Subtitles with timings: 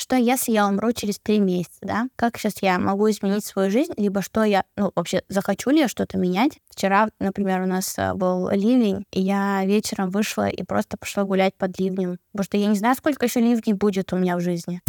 [0.00, 2.08] что если я умру через три месяца, да?
[2.16, 5.88] Как сейчас я могу изменить свою жизнь, либо что я, ну, вообще, захочу ли я
[5.88, 6.58] что-то менять?
[6.70, 11.54] Вчера, например, у нас э, был ливень, и я вечером вышла и просто пошла гулять
[11.54, 14.80] под ливнем, потому что я не знаю, сколько еще ливней будет у меня в жизни.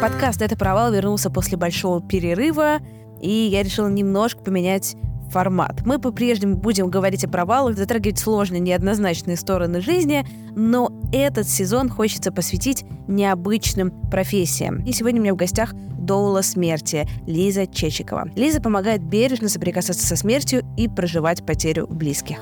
[0.00, 2.78] Подкаст «Это провал» вернулся после большого перерыва,
[3.20, 4.96] и я решила немножко поменять
[5.30, 5.82] формат.
[5.84, 12.32] Мы по-прежнему будем говорить о провалах, затрагивать сложные, неоднозначные стороны жизни, но этот сезон хочется
[12.32, 14.84] посвятить необычным профессиям.
[14.84, 18.30] И сегодня у меня в гостях Доула смерти Лиза Чечикова.
[18.36, 22.38] Лиза помогает бережно соприкасаться со смертью и проживать потерю близких.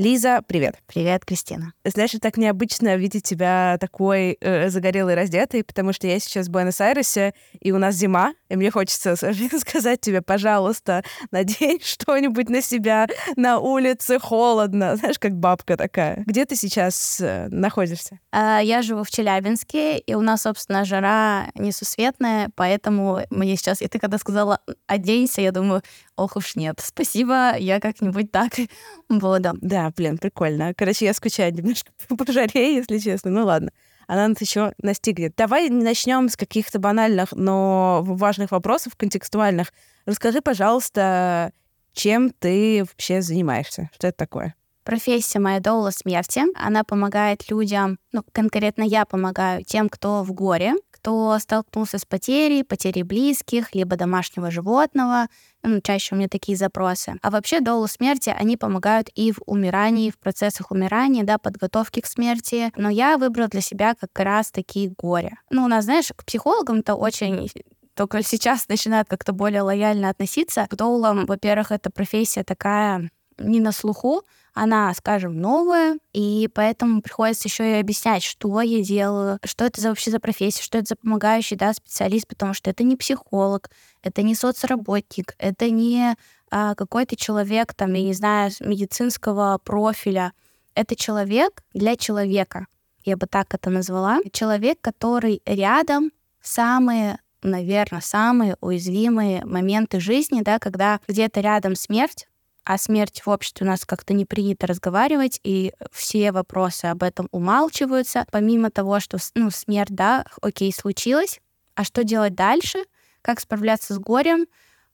[0.00, 0.76] Лиза, привет.
[0.86, 1.74] Привет, Кристина.
[1.84, 7.34] Знаешь, так необычно видеть тебя такой э, загорелой, раздетой, потому что я сейчас в Буэнос-Айресе,
[7.60, 9.14] и у нас зима, и мне хочется
[9.60, 16.22] сказать тебе, пожалуйста, надень что-нибудь на себя, на улице холодно, знаешь, как бабка такая.
[16.24, 18.20] Где ты сейчас э, находишься?
[18.32, 23.86] А, я живу в Челябинске, и у нас, собственно, жара несусветная, поэтому мне сейчас, и
[23.86, 25.82] ты когда сказала «оденься», я думаю,
[26.20, 28.52] ох уж нет, спасибо, я как-нибудь так
[29.08, 29.52] буду.
[29.60, 30.74] Да, блин, прикольно.
[30.74, 33.30] Короче, я скучаю немножко по жаре, если честно.
[33.30, 33.70] Ну ладно
[34.10, 35.34] она нас еще настигнет.
[35.36, 39.72] Давай начнем с каких-то банальных, но важных вопросов, контекстуальных.
[40.04, 41.52] Расскажи, пожалуйста,
[41.92, 43.88] чем ты вообще занимаешься?
[43.94, 44.54] Что это такое?
[44.82, 46.42] Профессия моя доула смерти.
[46.56, 52.62] Она помогает людям, ну, конкретно я помогаю тем, кто в горе, кто столкнулся с потерей,
[52.62, 55.28] потерей близких, либо домашнего животного.
[55.62, 57.14] Ну, чаще у меня такие запросы.
[57.22, 62.06] А вообще долу смерти, они помогают и в умирании, в процессах умирания, да, подготовки к
[62.06, 62.70] смерти.
[62.76, 65.38] Но я выбрала для себя как раз такие горе.
[65.48, 67.48] Ну, у нас, знаешь, к психологам-то очень
[67.94, 70.66] только сейчас начинают как-то более лояльно относиться.
[70.70, 74.22] К доулам, во-первых, эта профессия такая не на слуху,
[74.60, 79.88] она, скажем, новая, и поэтому приходится еще и объяснять, что я делаю, что это за
[79.88, 83.70] вообще за профессия, что это за помогающий да, специалист, потому что это не психолог,
[84.02, 86.14] это не соцработник, это не
[86.50, 90.34] а, какой-то человек, там, я не знаю, медицинского профиля.
[90.74, 92.66] Это человек для человека,
[93.02, 94.18] я бы так это назвала.
[94.30, 96.10] Человек, который рядом
[96.42, 102.28] самые наверное, самые уязвимые моменты жизни, да, когда где-то рядом смерть,
[102.64, 107.28] о смерти в обществе у нас как-то не принято разговаривать, и все вопросы об этом
[107.32, 108.26] умалчиваются.
[108.30, 111.40] Помимо того, что ну, смерть, да, окей, случилась,
[111.74, 112.84] а что делать дальше,
[113.22, 114.46] как справляться с горем,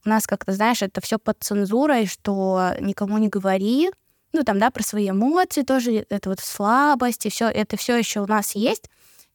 [0.05, 3.91] у нас как-то, знаешь, это все под цензурой, что никому не говори,
[4.33, 8.21] ну там, да, про свои эмоции тоже, это вот слабость, и все, это все еще
[8.21, 8.89] у нас есть.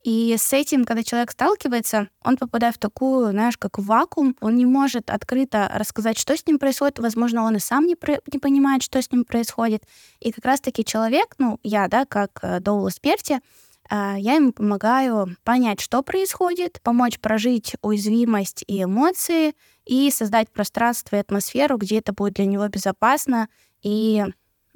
[0.04, 4.66] И с этим, когда человек сталкивается, он попадает в такую, знаешь, как вакуум, он не
[4.66, 8.82] может открыто рассказать, что с ним происходит, возможно, он и сам не, про- не понимает,
[8.82, 9.84] что с ним происходит.
[10.20, 13.42] И как раз-таки человек, ну, я, да, как э, Доула Сперти,
[13.92, 19.54] э, я ему помогаю понять, что происходит, помочь прожить уязвимость и эмоции,
[19.86, 23.50] и создать пространство и атмосферу, где это будет для него безопасно.
[23.84, 24.24] И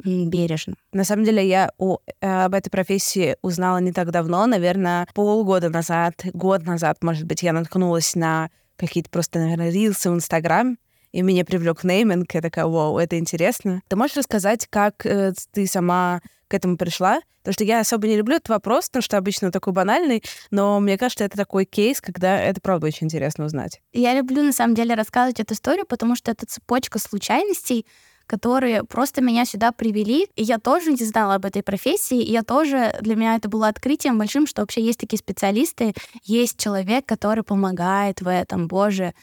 [0.04, 0.76] бережно.
[0.92, 5.70] На самом деле я о, э, об этой профессии узнала не так давно, наверное, полгода
[5.70, 10.78] назад, год назад, может быть, я наткнулась на какие-то просто, наверное, рилсы в Инстаграм,
[11.12, 13.82] и меня привлек нейминг, я такая, вау, это интересно.
[13.88, 17.22] Ты можешь рассказать, как э, ты сама к этому пришла?
[17.46, 20.80] Потому что я особо не люблю этот вопрос, потому что обычно он такой банальный, но
[20.80, 23.82] мне кажется, это такой кейс, когда это правда очень интересно узнать.
[23.94, 27.86] Я люблю, на самом деле, рассказывать эту историю, потому что это цепочка случайностей,
[28.28, 30.28] которые просто меня сюда привели.
[30.36, 33.68] И я тоже не знала об этой профессии, и я тоже, для меня это было
[33.68, 35.94] открытием большим, что вообще есть такие специалисты,
[36.24, 39.14] есть человек, который помогает в этом, боже.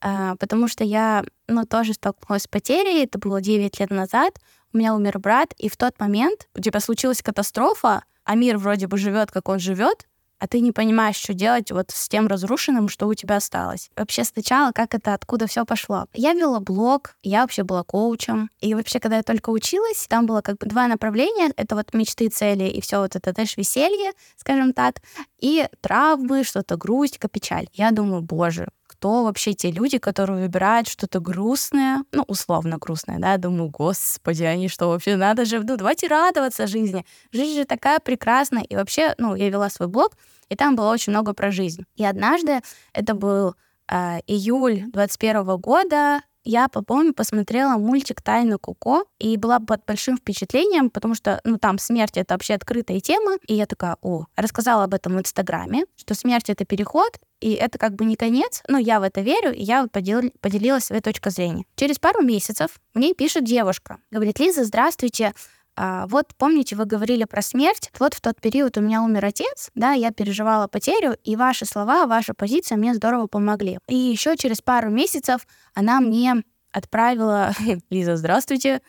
[0.00, 4.38] А, потому что я, ну, тоже столкнулась с потерей, это было 9 лет назад,
[4.72, 8.96] у меня умер брат, и в тот момент тебя случилась катастрофа, а мир вроде бы
[8.96, 10.06] живет, как он живет,
[10.42, 13.90] а ты не понимаешь, что делать вот с тем разрушенным, что у тебя осталось.
[13.96, 16.06] Вообще сначала, как это, откуда все пошло.
[16.14, 18.50] Я вела блог, я вообще была коучем.
[18.60, 21.52] И вообще, когда я только училась, там было как бы два направления.
[21.56, 24.96] Это вот мечты, цели и все вот это, знаешь, веселье, скажем так,
[25.38, 27.68] и травмы, что-то грусть, печаль.
[27.72, 28.66] Я думаю, боже,
[29.02, 34.68] кто вообще те люди, которые выбирают что-то грустное, ну, условно грустное, да, думаю, господи, они
[34.68, 37.04] что, вообще надо же, ну, давайте радоваться жизни.
[37.32, 38.62] Жизнь же такая прекрасная.
[38.62, 40.12] И вообще, ну, я вела свой блог,
[40.50, 41.84] и там было очень много про жизнь.
[41.96, 42.60] И однажды,
[42.92, 43.56] это был
[43.90, 50.90] э, июль 21 года, я, по-моему, посмотрела мультик «Тайна Коко» и была под большим впечатлением,
[50.90, 54.94] потому что, ну, там смерть— это вообще открытая тема, и я такая, о, рассказала об
[54.94, 59.00] этом в Инстаграме, что смерть— это переход, и это как бы не конец, но я
[59.00, 60.22] в это верю, и я подел...
[60.40, 61.64] поделилась своей точкой зрения.
[61.76, 65.34] Через пару месяцев мне пишет девушка, говорит, Лиза, здравствуйте,
[65.76, 67.90] вот помните, вы говорили про смерть.
[67.98, 72.06] Вот в тот период у меня умер отец, да, я переживала потерю, и ваши слова,
[72.06, 73.78] ваша позиция мне здорово помогли.
[73.88, 76.42] И еще через пару месяцев она мне
[76.72, 77.52] отправила,
[77.90, 78.82] Лиза, здравствуйте,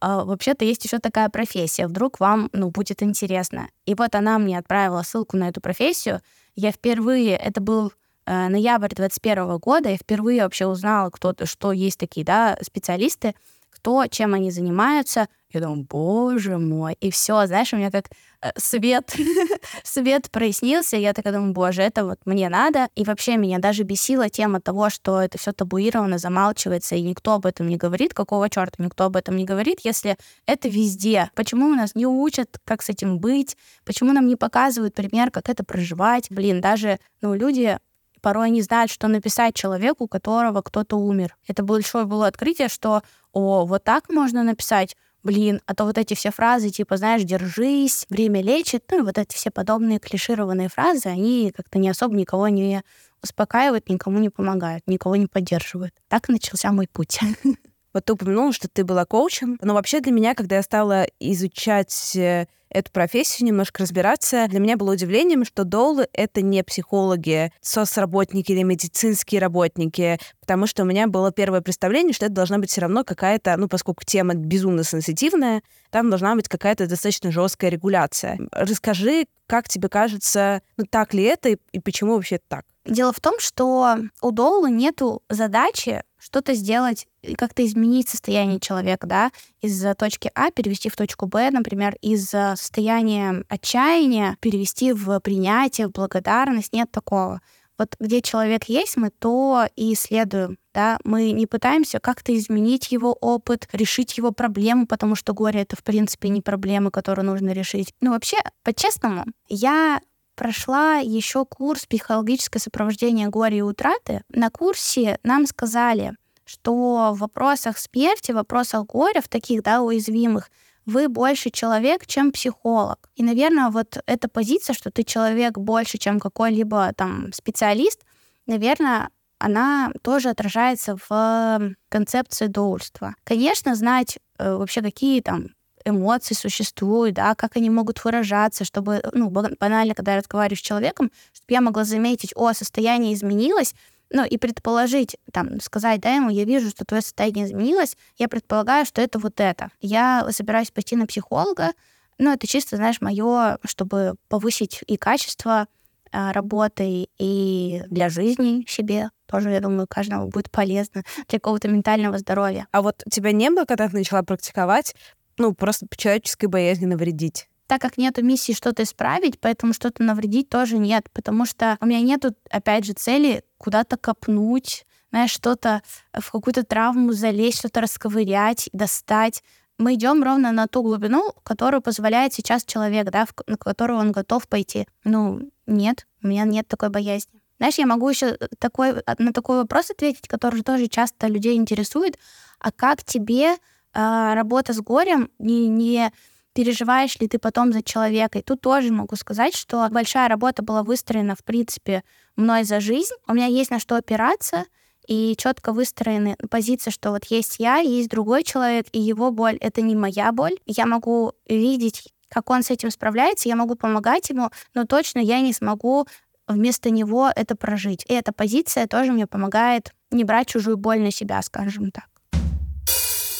[0.00, 3.68] а, вообще-то есть еще такая профессия, вдруг вам, ну, будет интересно.
[3.84, 6.20] И вот она мне отправила ссылку на эту профессию.
[6.54, 7.92] Я впервые, это был
[8.26, 13.34] э, ноябрь 21 года, я впервые вообще узнала, кто-то, что есть такие, да, специалисты,
[13.76, 15.28] кто, чем они занимаются.
[15.52, 16.96] Я думаю, боже мой.
[17.00, 18.06] И все, знаешь, у меня как
[18.42, 19.14] э, свет,
[19.84, 20.96] свет прояснился.
[20.96, 22.88] Я такая думаю, боже, это вот мне надо.
[22.94, 27.46] И вообще меня даже бесила тема того, что это все табуировано, замалчивается, и никто об
[27.46, 28.12] этом не говорит.
[28.12, 31.30] Какого черта никто об этом не говорит, если это везде?
[31.34, 33.56] Почему нас не учат, как с этим быть?
[33.84, 36.26] Почему нам не показывают пример, как это проживать?
[36.30, 37.78] Блин, даже ну, люди
[38.26, 41.36] порой не знают, что написать человеку, у которого кто-то умер.
[41.46, 46.14] Это большое было открытие, что, о, вот так можно написать, блин, а то вот эти
[46.14, 51.06] все фразы, типа, знаешь, держись, время лечит, ну, и вот эти все подобные клишированные фразы,
[51.06, 52.82] они как-то не особо никого не
[53.22, 55.94] успокаивают, никому не помогают, никого не поддерживают.
[56.08, 57.20] Так начался мой путь.
[57.94, 62.14] Вот ты упомянула, что ты была коучем, но вообще для меня, когда я стала изучать
[62.14, 68.52] э, эту профессию, немножко разбираться, для меня было удивлением, что доулы— это не психологи, соцработники
[68.52, 72.82] или медицинские работники, потому что у меня было первое представление, что это должна быть все
[72.82, 78.38] равно какая-то, ну, поскольку тема безумно сенситивная, там должна быть какая-то достаточно жесткая регуляция.
[78.52, 82.64] Расскажи, как тебе кажется, ну, так ли это и, и почему вообще так?
[82.84, 87.06] Дело в том, что у Доула нету задачи что-то сделать,
[87.38, 89.30] как-то изменить состояние человека, да,
[89.60, 95.92] из точки А перевести в точку Б, например, из состояния отчаяния перевести в принятие, в
[95.92, 97.40] благодарность, нет такого.
[97.78, 103.12] Вот где человек есть, мы то и исследуем, да, мы не пытаемся как-то изменить его
[103.12, 107.92] опыт, решить его проблему, потому что горе— это, в принципе, не проблема, которую нужно решить.
[108.00, 110.00] Ну, вообще, по-честному, я
[110.36, 114.22] прошла еще курс «Психологическое сопровождение горя и утраты».
[114.28, 116.12] На курсе нам сказали,
[116.44, 120.50] что в вопросах смерти, в вопросах горя, в таких да, уязвимых,
[120.84, 123.10] вы больше человек, чем психолог.
[123.16, 128.02] И, наверное, вот эта позиция, что ты человек больше, чем какой-либо там специалист,
[128.46, 133.14] наверное, она тоже отражается в концепции доульства.
[133.24, 135.55] Конечно, знать э, вообще какие там
[135.86, 141.10] эмоции существуют, да, как они могут выражаться, чтобы, ну, банально, когда я разговариваю с человеком,
[141.32, 143.74] чтобы я могла заметить, о, состояние изменилось,
[144.10, 148.86] ну, и предположить, там, сказать, да, ему, я вижу, что твое состояние изменилось, я предполагаю,
[148.86, 149.70] что это вот это.
[149.80, 151.72] Я собираюсь пойти на психолога,
[152.18, 155.66] ну, это чисто, знаешь, мое, чтобы повысить и качество
[156.12, 162.16] а, работы, и для жизни себе тоже, я думаю, каждому будет полезно для какого-то ментального
[162.18, 162.68] здоровья.
[162.70, 164.94] А вот тебя не было, когда ты начала практиковать,
[165.38, 167.48] ну, просто по человеческой боязни навредить.
[167.66, 172.00] Так как нету миссии что-то исправить, поэтому что-то навредить тоже нет, потому что у меня
[172.00, 179.42] нету, опять же, цели куда-то копнуть, знаешь, что-то в какую-то травму залезть, что-то расковырять, достать.
[179.78, 184.12] Мы идем ровно на ту глубину, которую позволяет сейчас человек, да, в, на которую он
[184.12, 184.86] готов пойти.
[185.04, 187.40] Ну, нет, у меня нет такой боязни.
[187.58, 192.18] Знаешь, я могу еще такой, на такой вопрос ответить, который тоже часто людей интересует.
[192.58, 193.56] А как тебе
[193.98, 196.12] а, работа с горем, не, не
[196.52, 198.38] переживаешь ли ты потом за человека.
[198.38, 202.04] И тут тоже могу сказать, что большая работа была выстроена, в принципе,
[202.36, 203.14] мной за жизнь.
[203.26, 204.64] У меня есть на что опираться,
[205.06, 209.80] и четко выстроены позиции, что вот есть я, есть другой человек, и его боль— это
[209.80, 210.56] не моя боль.
[210.66, 215.40] Я могу видеть, как он с этим справляется, я могу помогать ему, но точно я
[215.40, 216.06] не смогу
[216.46, 218.04] вместо него это прожить.
[218.08, 222.15] И эта позиция тоже мне помогает не брать чужую боль на себя, скажем так.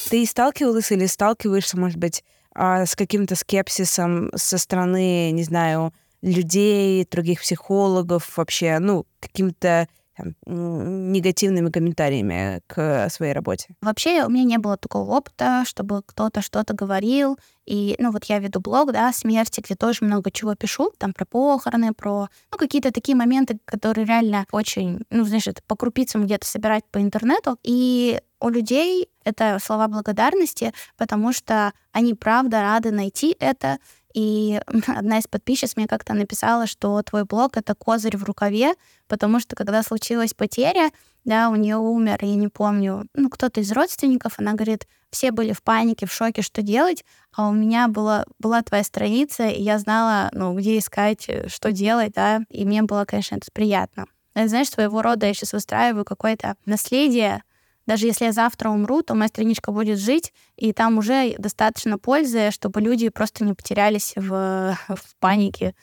[0.09, 2.23] Ты сталкивалась или сталкиваешься, может быть,
[2.55, 9.87] а, с каким-то скепсисом со стороны, не знаю, людей, других психологов, вообще, ну, каким-то
[10.45, 13.75] негативными комментариями к своей работе?
[13.81, 17.37] Вообще у меня не было такого опыта, чтобы кто-то что-то говорил.
[17.67, 21.25] И, ну, вот я веду блог, да, смерти, где тоже много чего пишу, там про
[21.25, 26.47] похороны, про, ну, какие-то такие моменты, которые реально очень, ну, знаешь, это по крупицам где-то
[26.47, 27.59] собирать по интернету.
[27.61, 33.79] И у людей это слова благодарности, потому что они правда рады найти это,
[34.13, 38.73] И одна из подписчиц мне как-то написала, что твой блог— это козырь в рукаве,
[39.07, 40.89] потому что когда случилась потеря,
[41.23, 45.53] да, у нее умер, я не помню, ну, кто-то из родственников, она говорит, все были
[45.53, 47.03] в панике, в шоке, что делать,
[47.35, 51.71] а у меня была, была твоя страница, и я знала, ну, где искать, э, что
[51.71, 54.05] делать, да, и мне было, конечно, это приятно.
[54.35, 57.43] Знаешь, своего рода я сейчас выстраиваю какое-то наследие,
[57.87, 62.51] даже если я завтра умру, то моя страничка будет жить, и там уже достаточно пользы,
[62.51, 65.73] чтобы люди просто не потерялись в, в панике,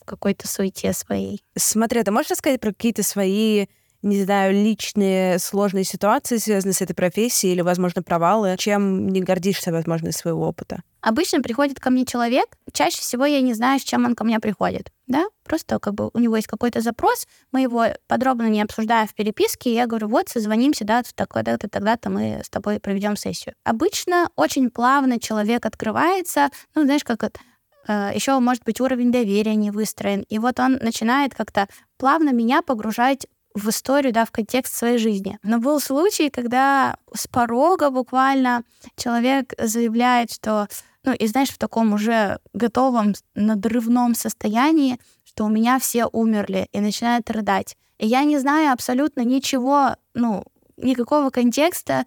[0.00, 1.42] в какой-то суете своей.
[1.56, 3.66] Смотри, а ты можешь рассказать про какие-то свои
[4.02, 9.72] не знаю, личные сложные ситуации, связанные с этой профессией, или, возможно, провалы, чем не гордишься,
[9.72, 10.82] возможно, своего опыта?
[11.00, 14.40] Обычно приходит ко мне человек, чаще всего я не знаю, с чем он ко мне
[14.40, 19.06] приходит, да, просто как бы у него есть какой-то запрос, мы его подробно не обсуждаем
[19.06, 23.54] в переписке, и я говорю, вот, созвонимся, да, тогда-то, тогда-то мы с тобой проведем сессию.
[23.64, 27.40] Обычно очень плавно человек открывается, ну, знаешь, как это,
[27.88, 30.22] еще может быть уровень доверия не выстроен.
[30.28, 35.38] И вот он начинает как-то плавно меня погружать в историю, да, в контекст своей жизни.
[35.42, 38.62] Но был случай, когда с порога буквально
[38.96, 40.68] человек заявляет, что,
[41.04, 46.80] ну, и знаешь, в таком уже готовом надрывном состоянии, что у меня все умерли, и
[46.80, 47.76] начинает рыдать.
[47.98, 50.44] И я не знаю абсолютно ничего, ну,
[50.76, 52.04] никакого контекста,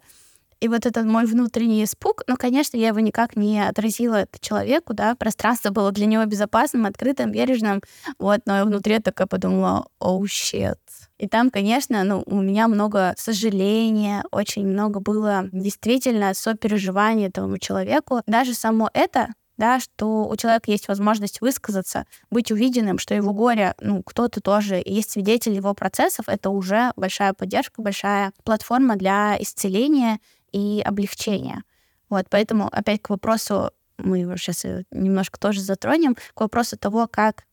[0.62, 5.16] и вот этот мой внутренний испуг, ну, конечно, я его никак не отразила человеку, да,
[5.16, 7.82] пространство было для него безопасным, открытым, бережным,
[8.20, 10.78] вот, но я внутри такая подумала, оу, oh, shit.
[11.22, 18.22] И там, конечно, ну, у меня много сожаления, очень много было действительно сопереживания этому человеку.
[18.26, 23.76] Даже само это да, что у человека есть возможность высказаться, быть увиденным, что его горе,
[23.80, 30.18] ну, кто-то тоже есть свидетель его процессов, это уже большая поддержка, большая платформа для исцеления
[30.50, 31.62] и облегчения.
[32.08, 37.06] Вот, поэтому опять к вопросу, мы его сейчас э, немножко тоже затронем, к вопросу того,
[37.06, 37.44] как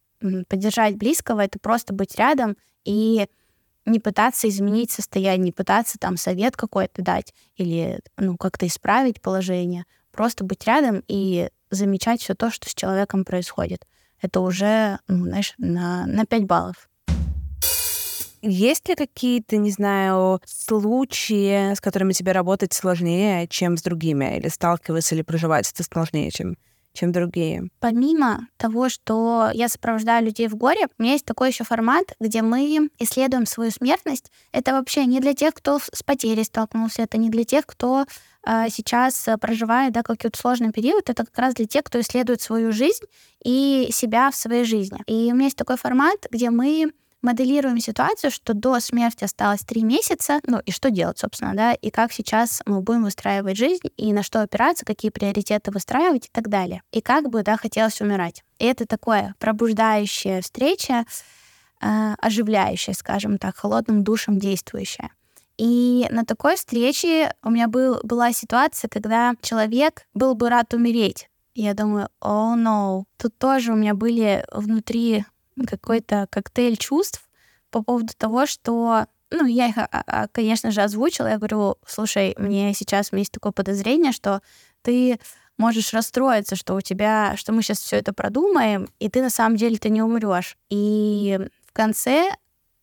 [0.48, 3.28] поддержать близкого, это просто быть рядом и
[3.90, 9.86] не пытаться изменить состояние, не пытаться там совет какой-то дать или ну, как-то исправить положение,
[10.12, 13.86] просто быть рядом и замечать все то, что с человеком происходит.
[14.22, 16.90] Это уже, ну, знаешь, на, на 5 баллов.
[18.42, 24.38] Есть ли какие-то, не знаю, случаи, с которыми тебе работать сложнее, чем с другими?
[24.38, 26.56] Или сталкиваться, или проживать это сложнее, чем
[27.00, 27.70] чем другие.
[27.80, 32.42] Помимо того, что я сопровождаю людей в горе, у меня есть такой еще формат, где
[32.42, 34.32] мы исследуем свою смертность.
[34.52, 38.06] Это вообще не для тех, кто с потерей столкнулся, это не для тех, кто
[38.46, 42.72] э, сейчас проживает да, какой-то сложный период, это как раз для тех, кто исследует свою
[42.72, 43.06] жизнь
[43.44, 45.00] и себя в своей жизни.
[45.08, 49.84] И у меня есть такой формат, где мы моделируем ситуацию, что до смерти осталось три
[49.84, 54.14] месяца, ну и что делать, собственно, да, и как сейчас мы будем выстраивать жизнь, и
[54.14, 56.82] на что опираться, какие приоритеты выстраивать и так далее.
[56.92, 58.44] И как бы, да, хотелось умирать.
[58.58, 61.06] И это такое пробуждающая встреча,
[61.82, 65.12] э, оживляющая, скажем так, холодным душем действующая.
[65.58, 71.30] И на такой встрече у меня был, была ситуация, когда человек был бы рад умереть.
[71.54, 73.04] Я думаю, о, oh, no.
[73.18, 75.26] Тут тоже у меня были внутри
[75.66, 77.30] какой-то коктейль чувств
[77.72, 81.28] по поводу того, что ну, я их, а, а, конечно же, озвучила.
[81.28, 84.42] Я говорю, слушай, мне сейчас у меня есть такое подозрение, что
[84.82, 85.20] ты
[85.58, 89.58] можешь расстроиться, что у тебя, что мы сейчас все это продумаем, и ты на самом
[89.58, 90.58] деле ты не умрешь.
[90.70, 92.32] И в конце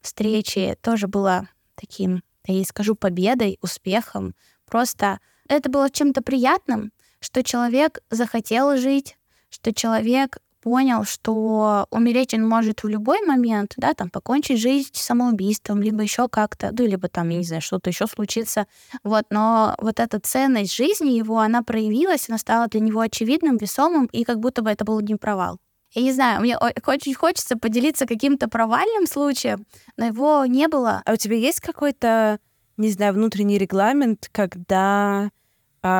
[0.02, 4.34] встречи тоже было таким, я ей скажу, победой, успехом.
[4.66, 9.16] Просто это было чем-то приятным, что человек захотел жить,
[9.48, 15.80] что человек понял, что умереть он может в любой момент, да, там, покончить жизнь самоубийством,
[15.80, 18.66] либо еще как-то, ну, либо там, я не знаю, что-то еще случится.
[19.04, 24.06] Вот, но вот эта ценность жизни его, она проявилась, она стала для него очевидным, весомым,
[24.06, 25.58] и как будто бы это был не провал.
[25.92, 31.00] Я не знаю, мне очень хочется поделиться каким-то провальным случаем, но его не было.
[31.06, 32.40] А у тебя есть какой-то,
[32.76, 35.30] не знаю, внутренний регламент, когда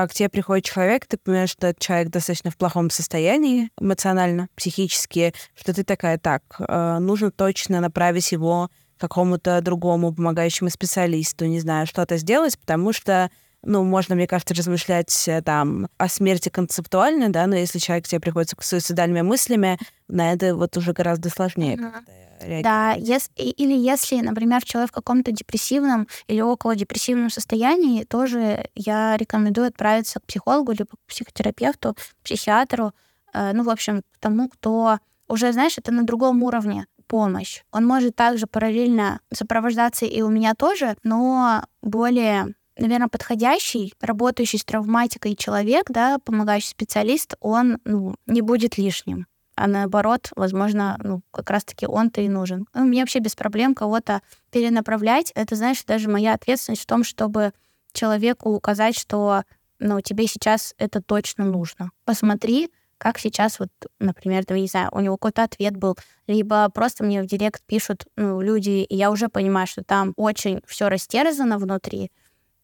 [0.08, 5.32] к тебе приходит человек, ты понимаешь, что этот человек достаточно в плохом состоянии эмоционально, психически,
[5.54, 11.60] что ты такая, так, э, нужно точно направить его к какому-то другому помогающему специалисту, не
[11.60, 13.30] знаю, что-то сделать, потому что
[13.62, 18.08] ну, можно, мне кажется, размышлять э, там о смерти концептуально, да, но если человек к
[18.08, 19.78] тебе приходит с суицидальными мыслями,
[20.08, 21.76] на это вот уже гораздо сложнее.
[21.76, 22.25] Uh-huh.
[22.62, 29.16] Да, если, или если, например, человек в каком-то депрессивном или около депрессивном состоянии, тоже я
[29.16, 32.92] рекомендую отправиться к психологу, либо к психотерапевту, к психиатру,
[33.32, 37.62] э, ну, в общем, к тому, кто уже, знаешь, это на другом уровне помощь.
[37.72, 44.64] Он может также параллельно сопровождаться и у меня тоже, но более наверное, подходящий, работающий с
[44.64, 49.26] травматикой человек, да, помогающий специалист, он ну, не будет лишним.
[49.56, 52.66] А наоборот, возможно, ну, как раз-таки он-то и нужен.
[52.74, 54.20] Ну, мне вообще без проблем кого-то
[54.52, 55.32] перенаправлять.
[55.34, 57.52] Это, знаешь, даже моя ответственность в том, чтобы
[57.92, 59.42] человеку указать, что
[59.78, 61.90] ну, тебе сейчас это точно нужно.
[62.04, 65.96] Посмотри, как сейчас вот, например, да, не знаю, у него какой-то ответ был,
[66.26, 70.60] либо просто мне в директ пишут ну, люди, и я уже понимаю, что там очень
[70.66, 72.10] все растерзано внутри,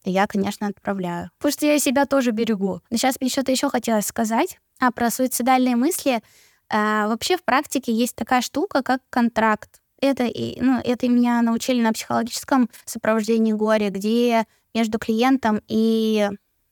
[0.03, 1.29] и я, конечно, отправляю.
[1.37, 2.81] Потому что я себя тоже берегу.
[2.89, 4.59] Но сейчас мне что-то еще хотелось сказать.
[4.79, 6.21] А про суицидальные мысли.
[6.69, 9.81] А, вообще в практике есть такая штука, как контракт.
[10.01, 10.23] Это,
[10.57, 16.29] ну, это меня научили на психологическом сопровождении горя, где между клиентом и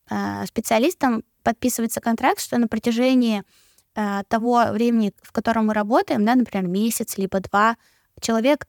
[0.10, 3.44] э, специалистом подписывается контракт, что на протяжении
[3.96, 7.78] э, того времени, в котором мы работаем, да, например, месяц либо два,
[8.20, 8.68] человек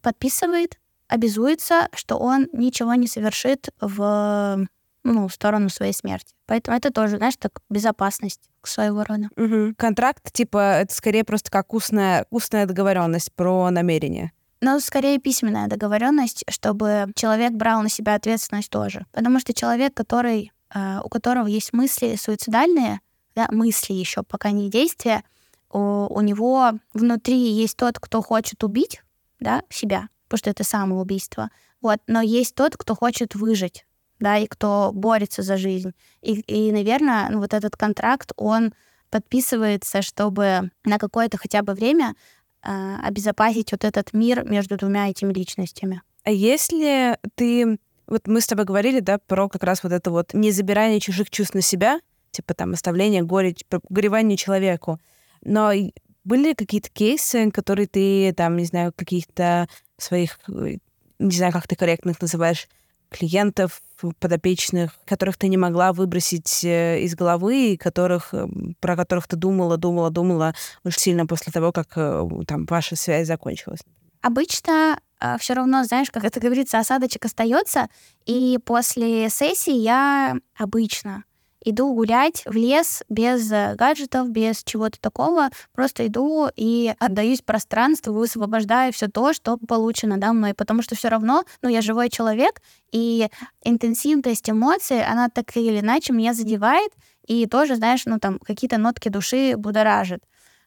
[0.00, 0.78] подписывает,
[1.08, 4.66] обязуется, что он ничего не совершит в
[5.04, 6.34] ну, в сторону своей смерти.
[6.46, 9.28] Поэтому это тоже, знаешь, так безопасность своего рода.
[9.36, 9.74] Угу.
[9.76, 14.32] Контракт, типа, это скорее просто как устная, устная договоренность про намерение.
[14.60, 19.04] Но скорее письменная договоренность, чтобы человек брал на себя ответственность тоже.
[19.12, 23.00] Потому что человек, который а, у которого есть мысли суицидальные,
[23.36, 25.22] да, мысли еще, пока не действия,
[25.70, 29.02] у, у него внутри есть тот, кто хочет убить
[29.38, 31.50] да, себя, потому что это самоубийство.
[31.80, 33.86] Вот, но есть тот, кто хочет выжить,
[34.20, 35.92] да, и кто борется за жизнь.
[36.22, 38.72] И, и наверное, ну, вот этот контракт, он
[39.10, 42.14] подписывается, чтобы на какое-то хотя бы время
[42.62, 46.02] э, обезопасить вот этот мир между двумя этими личностями.
[46.24, 50.34] А если ты вот мы с тобой говорили, да, про как раз вот это вот
[50.34, 53.54] не забирание чужих чувств на себя, типа там оставление горя,
[53.88, 55.00] горевания человеку.
[55.42, 55.72] Но
[56.24, 60.76] были ли какие-то кейсы, которые ты там, не знаю, каких-то своих, э,
[61.18, 62.68] не знаю, как ты корректно их называешь,
[63.14, 63.80] клиентов,
[64.18, 69.76] подопечных, которых ты не могла выбросить э, из головы, которых, эм, про которых ты думала,
[69.76, 70.54] думала, думала
[70.84, 73.80] очень сильно после того, как э, там ваша связь закончилась?
[74.20, 77.88] Обычно э, все равно, знаешь, как это говорится, осадочек остается.
[78.26, 81.24] И после сессии я обычно
[81.64, 85.48] иду гулять в лес без э, гаджетов, без чего-то такого.
[85.72, 90.54] Просто иду и отдаюсь пространству, высвобождаю все то, что получено да, мной.
[90.54, 92.60] Потому что все равно, ну, я живой человек,
[92.92, 93.28] и
[93.64, 96.92] интенсивность эмоций, она так или иначе меня задевает,
[97.26, 100.22] и тоже, знаешь, ну, там, какие-то нотки души будоражит.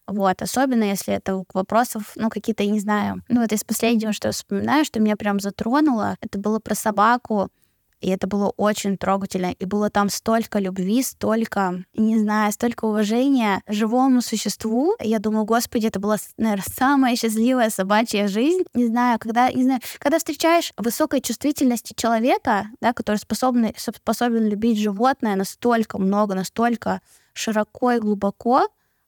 [0.08, 3.22] Вот, особенно если это вопросов, ну, какие-то, я не знаю.
[3.28, 7.50] Ну, вот из последнего, что я вспоминаю, что меня прям затронуло, это было про собаку,
[8.00, 9.54] и это было очень трогательно.
[9.58, 14.96] И было там столько любви, столько, не знаю, столько уважения живому существу.
[15.00, 18.64] Я думаю, господи, это была, наверное, самая счастливая собачья жизнь.
[18.76, 24.80] Не знаю, когда, не знаю, когда встречаешь высокой чувствительности человека, да, который способен, способен любить
[24.80, 27.02] животное настолько много, настолько
[27.34, 28.68] широко и глубоко,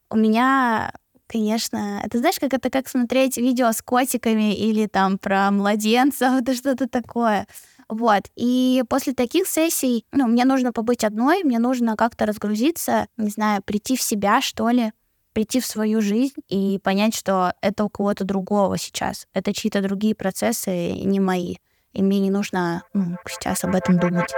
[0.10, 0.92] у меня,
[1.28, 6.56] конечно, это знаешь, как это как смотреть видео с котиками или там про младенцев, это
[6.56, 7.46] что-то такое.
[7.90, 8.24] Вот.
[8.36, 13.64] И после таких сессий, ну, мне нужно побыть одной, мне нужно как-то разгрузиться, не знаю,
[13.64, 14.92] прийти в себя, что ли,
[15.34, 19.28] прийти в свою жизнь и понять, что это у кого-то другого сейчас.
[19.34, 21.56] Это чьи-то другие процессы, не мои.
[21.94, 24.32] И мне не нужно ну, сейчас об этом думать.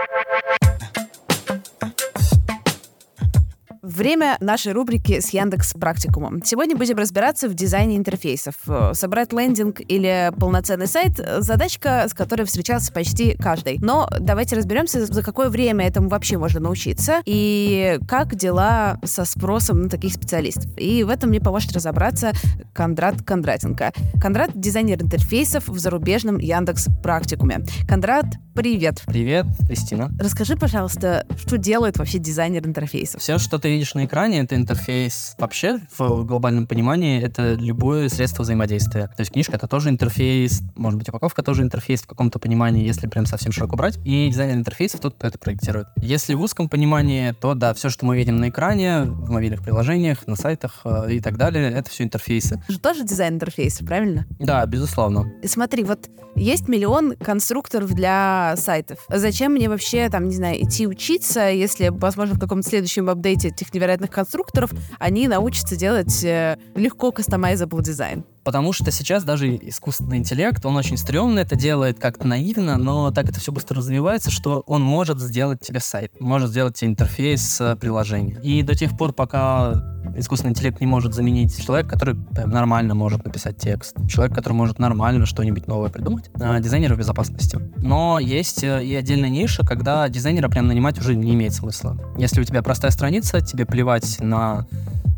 [3.81, 6.43] Время нашей рубрики с Яндекс Практикумом.
[6.45, 8.53] Сегодня будем разбираться в дизайне интерфейсов.
[8.93, 13.79] Собрать лендинг или полноценный сайт— задачка, с которой встречался почти каждый.
[13.79, 19.81] Но давайте разберемся, за какое время этому вообще можно научиться и как дела со спросом
[19.81, 20.69] на таких специалистов.
[20.77, 22.33] И в этом мне поможет разобраться
[22.75, 23.93] Кондрат Кондратенко.
[24.21, 27.65] Кондрат— дизайнер интерфейсов в зарубежном Яндекс Практикуме.
[27.87, 29.01] Кондрат, привет.
[29.07, 30.11] Привет, Кристина.
[30.19, 33.21] Расскажи, пожалуйста, что делает вообще дизайнер интерфейсов?
[33.21, 38.43] Все, что ты видишь на экране, это интерфейс вообще в глобальном понимании, это любое средство
[38.43, 39.07] взаимодействия.
[39.07, 43.07] То есть книжка— это тоже интерфейс, может быть, упаковка тоже интерфейс в каком-то понимании, если
[43.07, 43.97] прям совсем широко брать.
[44.05, 45.87] И дизайнер интерфейсов тот, кто это проектирует.
[45.97, 50.27] Если в узком понимании, то да, все, что мы видим на экране, в мобильных приложениях,
[50.27, 52.55] на сайтах э, и так далее, это все интерфейсы.
[52.63, 54.25] Это же тоже дизайн интерфейса, правильно?
[54.39, 55.31] Да, безусловно.
[55.45, 59.05] Смотри, вот есть миллион конструкторов для сайтов.
[59.09, 63.73] Зачем мне вообще, там, не знаю, идти учиться, если, возможно, в каком-то следующем апдейте этих
[63.73, 68.25] невероятных конструкторов они научатся делать э, легко customizable дизайн?
[68.43, 73.29] Потому что сейчас даже искусственный интеллект, он очень стрёмно это делает, как-то наивно, но так
[73.29, 78.39] это все быстро развивается, что он может сделать тебе сайт, может сделать тебе интерфейс приложения.
[78.41, 83.23] И до тех пор, пока искусственный интеллект не может заменить человека, который прям, нормально может
[83.25, 87.59] написать текст, человек, который может нормально что-нибудь новое придумать, а, дизайнеры безопасности.
[87.77, 91.97] Но есть э, и отдельная ниша, когда дизайнера прям нанимать уже не имеет смысла.
[92.17, 94.65] Если у тебя простая страница, тебе плевать на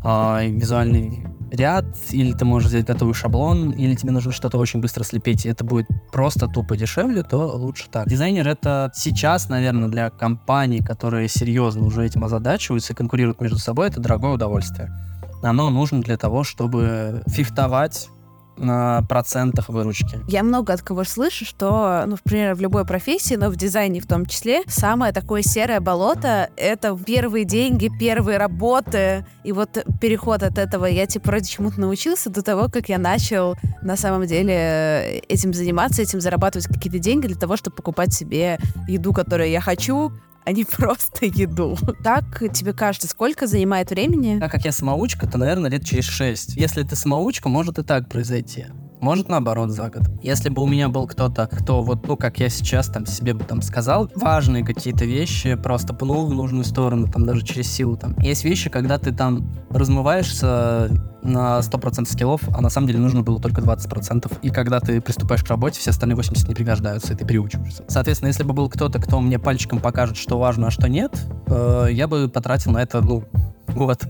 [0.04, 5.04] э, визуальный ряд, или ты можешь взять готовый шаблон, или тебе нужно что-то очень быстро
[5.04, 8.08] слепить, и это будет просто тупо дешевле, то лучше так.
[8.08, 13.88] Дизайнер— это сейчас, наверное, для компаний, которые серьезно уже этим озадачиваются и конкурируют между собой,
[13.88, 14.90] это дорогое удовольствие.
[15.42, 18.08] Оно нужно для того, чтобы фифтовать
[18.56, 20.20] на процентах выручки.
[20.28, 24.06] Я много от кого слышу, что, ну, например, в любой профессии, но в дизайне в
[24.06, 29.26] том числе, самое такое серое болото— это первые деньги, первые работы.
[29.44, 33.56] И вот переход от этого, я типа вроде чему-то научился до того, как я начал
[33.82, 39.12] на самом деле этим заниматься, этим зарабатывать какие-то деньги для того, чтобы покупать себе еду,
[39.12, 40.12] которую я хочу,
[40.44, 41.76] а не просто еду.
[42.02, 44.38] Так тебе кажется, сколько занимает времени?
[44.38, 46.56] Так как я самоучка, то, наверное, лет через шесть.
[46.56, 48.66] Если ты самоучка, может и так произойти.
[49.00, 50.02] Может, наоборот, за год.
[50.22, 53.44] Если бы у меня был кто-то, кто вот, ну, как я сейчас там себе бы
[53.44, 58.18] там сказал, важные какие-то вещи, просто пнул в нужную сторону, там, даже через силу, там.
[58.18, 60.90] Есть вещи, когда ты там размываешься
[61.22, 64.30] на 100% скиллов, а на самом деле нужно было только 20%.
[64.42, 67.84] И когда ты приступаешь к работе, все остальные 80 не пригождаются, и ты приучиваешься.
[67.88, 71.88] Соответственно, если бы был кто-то, кто мне пальчиком покажет, что важно, а что нет, э,
[71.90, 73.24] я бы потратил на это, ну,
[73.74, 74.04] год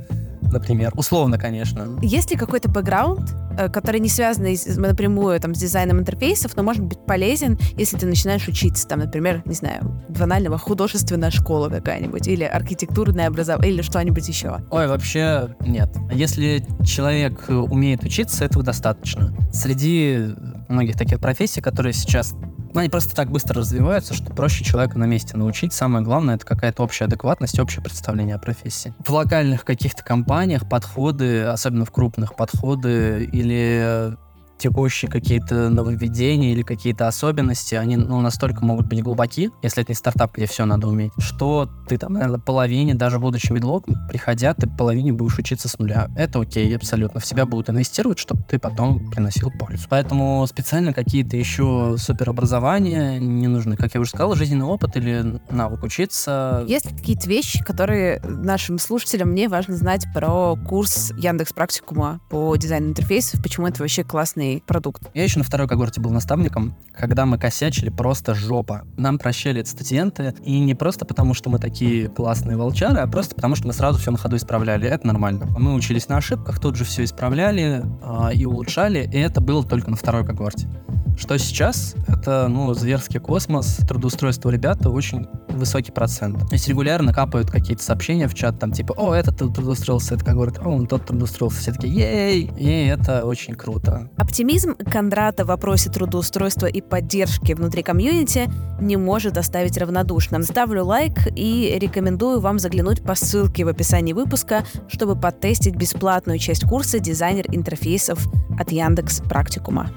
[0.53, 0.93] например.
[0.97, 1.99] Условно, конечно.
[2.03, 6.83] Есть ли какой-то бэкграунд, э, который не связан напрямую там, с дизайном интерфейсов, но может
[6.83, 12.45] быть полезен, если ты начинаешь учиться, там, например, не знаю, банального художественная школа какая-нибудь, или
[12.45, 14.61] архитектурное образование, или что-нибудь еще?
[14.71, 15.91] Ой, вообще нет.
[16.13, 19.35] Если человек умеет учиться, этого достаточно.
[19.53, 20.35] Среди
[20.69, 22.35] многих таких профессий, которые сейчас
[22.75, 25.73] ну, они просто так быстро развиваются, что проще человека на месте научить.
[25.73, 28.93] Самое главное— это какая-то общая адекватность, общее представление о профессии.
[28.99, 34.17] В локальных каких-то компаниях подходы, особенно в крупных подходы или
[34.65, 39.95] текущие какие-то нововведения или какие-то особенности, они ну, настолько могут быть глубоки, если это не
[39.95, 44.67] стартап, где все надо уметь, что ты там, наверное, половине, даже будучи медлом, приходя, ты
[44.67, 46.09] половине будешь учиться с нуля.
[46.17, 47.21] Это окей, абсолютно.
[47.21, 49.87] В себя будут инвестировать, чтобы ты потом приносил пользу.
[49.91, 53.77] Поэтому специально какие-то еще суперобразования не нужны.
[53.77, 56.65] Как я уже сказал, жизненный опыт или навык учиться.
[56.67, 62.89] Есть какие-то вещи, которые нашим слушателям мне важно знать про курс Яндекс Практикума по дизайну
[62.89, 65.03] интерфейсов, почему это вообще классный продукт.
[65.15, 68.83] Я еще на второй когорте был наставником, когда мы косячили просто жопа.
[68.97, 73.57] Нам прощали студенты, и не просто потому, что мы такие классные волчары, а просто потому,
[73.57, 74.89] что мы сразу все на ходу исправляли.
[74.89, 75.47] Это нормально.
[75.59, 79.91] Мы учились на ошибках, тут же все исправляли э, и улучшали, и это было только
[79.91, 80.69] на второй когорте.
[81.17, 81.95] Что сейчас?
[82.09, 86.41] Это, ну, зверский космос, трудоустройство ребята очень высокий процент.
[86.49, 90.35] То есть регулярно капают какие-то сообщения в чат, там типа, о, этот трудоустроился, это как
[90.35, 91.61] говорит, о, он тот трудоустроился.
[91.61, 92.53] Все такие, ей!
[92.59, 94.11] И это очень круто.
[94.35, 100.43] Оптимизм Кондрата в вопросе трудоустройства и поддержки внутри комьюнити не может оставить равнодушным.
[100.43, 106.65] Ставлю лайк и рекомендую вам заглянуть по ссылке в описании выпуска, чтобы потестить бесплатную часть
[106.65, 108.27] курса «Дизайнер интерфейсов»
[108.59, 109.93] от Яндекс Практикума.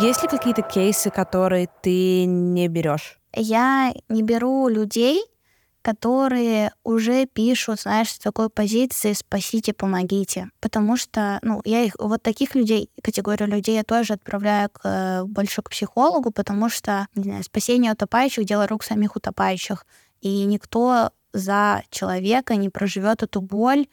[0.00, 3.18] Есть ли какие-то кейсы, которые ты не берешь?
[3.34, 5.24] Я не беру людей,
[5.88, 10.50] которые уже пишут, знаешь, с такой позиции «спасите, помогите».
[10.60, 15.24] Потому что, ну, я их, вот таких людей, категорию людей я тоже отправляю к, э,
[15.24, 19.86] больше к психологу, потому что, не знаю, спасение утопающих— дело рук самих утопающих.
[20.20, 23.86] И никто за человека не проживет эту боль,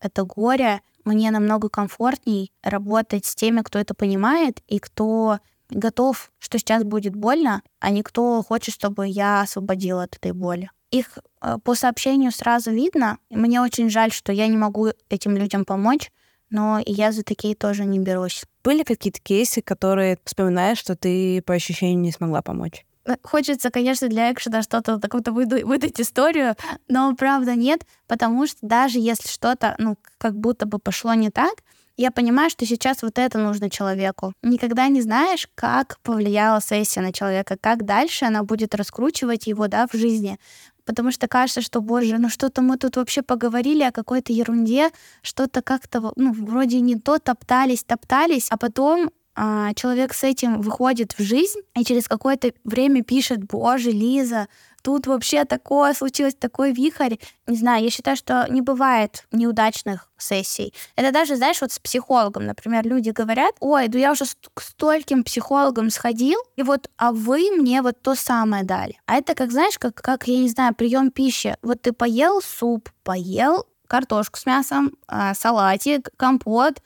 [0.00, 0.80] это горе.
[1.04, 5.38] Мне намного комфортней работать с теми, кто это понимает и кто
[5.68, 10.70] готов, что сейчас будет больно, а никто хочет, чтобы я освободила от этой боли.
[10.92, 13.18] Их э, по сообщению сразу видно.
[13.30, 16.12] Мне очень жаль, что я не могу этим людям помочь,
[16.50, 18.44] но и я за такие тоже не берусь.
[18.62, 22.84] Были какие-то кейсы, которые вспоминаешь, что ты по ощущению не смогла помочь?
[23.06, 26.56] Э, хочется, конечно, для экшена что-то такое-то выдать историю,
[26.88, 31.62] но правда нет, потому что даже если что-то, ну, как будто бы пошло не так,
[31.96, 34.32] я понимаю, что сейчас вот это нужно человеку.
[34.42, 39.86] Никогда не знаешь, как повлияла сессия на человека, как дальше она будет раскручивать его, да,
[39.86, 40.38] в жизни.
[40.84, 44.90] Потому что кажется, что, боже, ну что-то мы тут вообще поговорили о какой-то ерунде,
[45.22, 51.12] что-то как-то, ну, вроде не то, топтались, топтались, а потом а, человек с этим выходит
[51.12, 54.48] в жизнь и через какое-то время пишет, боже, Лиза,
[54.82, 57.16] тут вообще такое случилось, такой вихрь.
[57.46, 60.74] Не знаю, я считаю, что не бывает неудачных сессий.
[60.96, 65.24] Это даже, знаешь, вот с психологом, например, люди говорят, ой, да я уже к стольким
[65.24, 69.00] психологам сходил, и вот, а вы мне вот то самое дали.
[69.06, 71.56] А это как, знаешь, как, как я не знаю, прием пищи.
[71.62, 76.80] Вот ты поел суп, поел картошку с мясом, а, салатик, компот,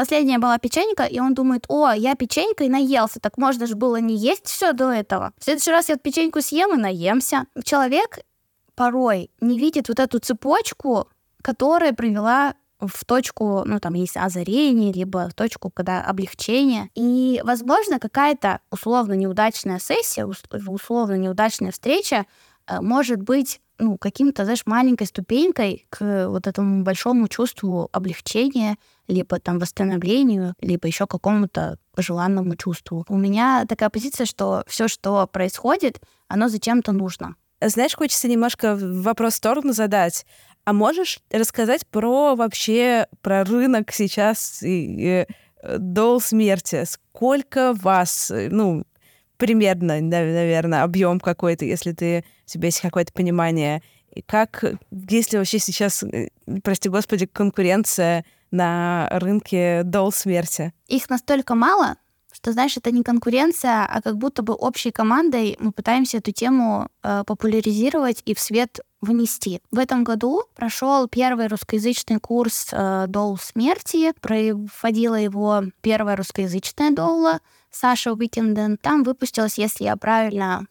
[0.00, 4.16] Последняя была печенька, и он думает, о, я печенькой наелся, так можно же было не
[4.16, 5.34] есть все до этого.
[5.38, 7.44] В следующий раз я печеньку съем и наемся.
[7.64, 8.20] Человек
[8.74, 11.06] порой не видит вот эту цепочку,
[11.42, 16.88] которая привела в точку, ну, там есть озарение, либо в точку, когда облегчение.
[16.94, 20.26] И, возможно, какая-то условно неудачная сессия,
[20.66, 22.24] условно неудачная встреча
[22.66, 28.76] э, может быть ну, каким-то, знаешь, маленькой ступенькой к вот этому большому чувству облегчения,
[29.08, 33.04] либо там восстановлению, либо еще какому-то желанному чувству.
[33.08, 37.34] У меня такая позиция, что все, что происходит, оно зачем-то нужно.
[37.60, 40.24] Знаешь, хочется немножко вопрос в сторону задать.
[40.64, 45.26] А можешь рассказать про вообще про рынок сейчас и, и
[45.62, 46.84] э, до смерти?
[46.84, 48.84] Сколько вас, э, ну,
[49.40, 53.82] примерно, наверное, объем какой-то, если ты, у тебя есть какое-то понимание.
[54.14, 56.28] И как, если вообще сейчас, э,
[56.62, 60.74] прости господи, конкуренция на рынке дол смерти?
[60.88, 61.96] Их настолько мало,
[62.30, 66.88] что, знаешь, это не конкуренция, а как будто бы общей командой мы пытаемся эту тему
[67.02, 69.60] э, популяризировать и в свет внести.
[69.70, 77.40] В этом году прошел первый русскоязычный курс э, Дол смерти, проводила его первая русскоязычная доула
[77.70, 78.76] Саша Уикенден.
[78.76, 80.66] Там выпустилась, если я правильно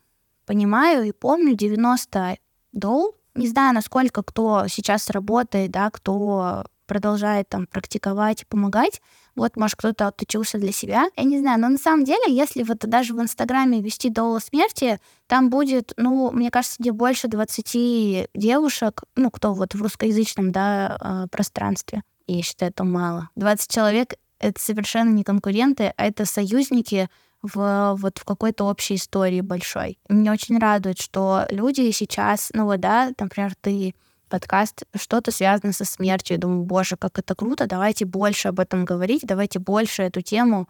[0.45, 2.37] понимаю и помню, 90
[2.73, 3.15] дол.
[3.35, 8.99] Не знаю, насколько кто сейчас работает, да, кто продолжает там практиковать помогать.
[9.35, 11.05] Вот, может, кто-то отучился для себя.
[11.15, 14.99] Я не знаю, но на самом деле, если вот даже в Инстаграме вести дола смерти,
[15.27, 20.97] там будет, ну, мне кажется, не больше 20 девушек, ну, кто вот в русскоязычном, да,
[20.99, 22.01] а, пространстве.
[22.25, 23.29] Я считаю, это мало.
[23.35, 27.07] 20 человек— это совершенно не конкуренты, а это союзники,
[27.41, 29.97] в вот в какой-то общей истории большой.
[30.09, 33.95] Меня очень радует, что люди сейчас, ну вот, да, например, ты
[34.29, 36.35] подкаст, что-то связано со смертью.
[36.35, 40.69] Я думаю, боже, как это круто, давайте больше об этом говорить, давайте больше эту тему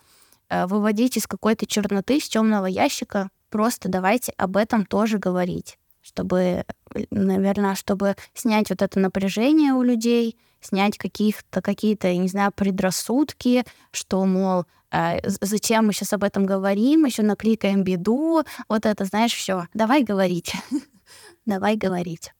[0.49, 3.29] э, выводить из какой-то черноты, из темного ящика.
[3.49, 6.65] Просто давайте об этом тоже говорить, чтобы,
[7.11, 14.25] наверное, чтобы снять вот это напряжение у людей, снять каких-то какие-то, не знаю, предрассудки, что,
[14.25, 19.67] мол, э, зачем мы сейчас об этом говорим, еще накликаем беду, вот это, знаешь, все.
[19.73, 20.53] Давай говорить.
[21.45, 22.31] Давай говорить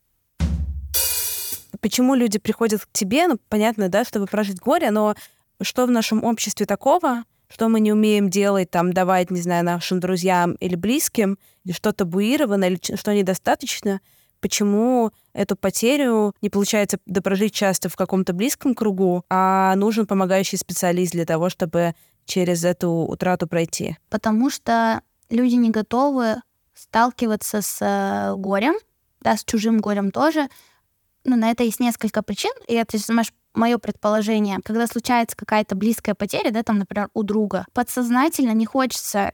[1.82, 5.16] почему люди приходят к тебе, ну, понятно, да, чтобы прожить горе, но
[5.62, 10.00] что в нашем обществе такого, что мы не умеем делать, там, давать, не знаю, нашим
[10.00, 14.02] друзьям или близким, или что табуировано, или что недостаточно,
[14.40, 21.12] почему эту потерю не получается допрожить часто в каком-то близком кругу, а нужен помогающий специалист
[21.12, 23.98] для того, чтобы через эту утрату пройти?
[24.10, 26.36] Потому что люди не готовы
[26.74, 28.76] сталкиваться с э, горем,
[29.22, 30.48] да, с чужим горем тоже,
[31.26, 36.16] ну, на это есть несколько причин, и это, знаешь, мое предположение, когда случается какая-то близкая
[36.16, 39.34] потеря, да, там, например, у друга, подсознательно не хочется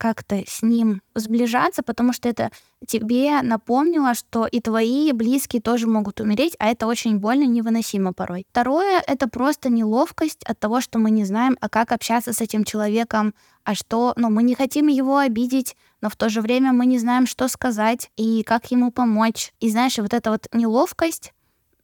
[0.00, 2.50] как-то с ним сближаться, потому что это
[2.86, 8.46] тебе напомнило, что и твои близкие тоже могут умереть, а это очень больно, невыносимо порой.
[8.50, 12.64] Второе— это просто неловкость от того, что мы не знаем, а как общаться с этим
[12.64, 13.34] человеком,
[13.64, 16.98] а что, ну, мы не хотим его обидеть, но в то же время мы не
[16.98, 19.52] знаем, что сказать и как ему помочь.
[19.60, 21.34] И знаешь, вот эта вот неловкость,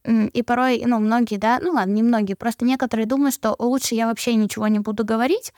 [0.06, 4.06] и порой, ну, многие, да, ну ладно, не многие, просто некоторые думают, что лучше я
[4.06, 5.52] вообще ничего не буду говорить,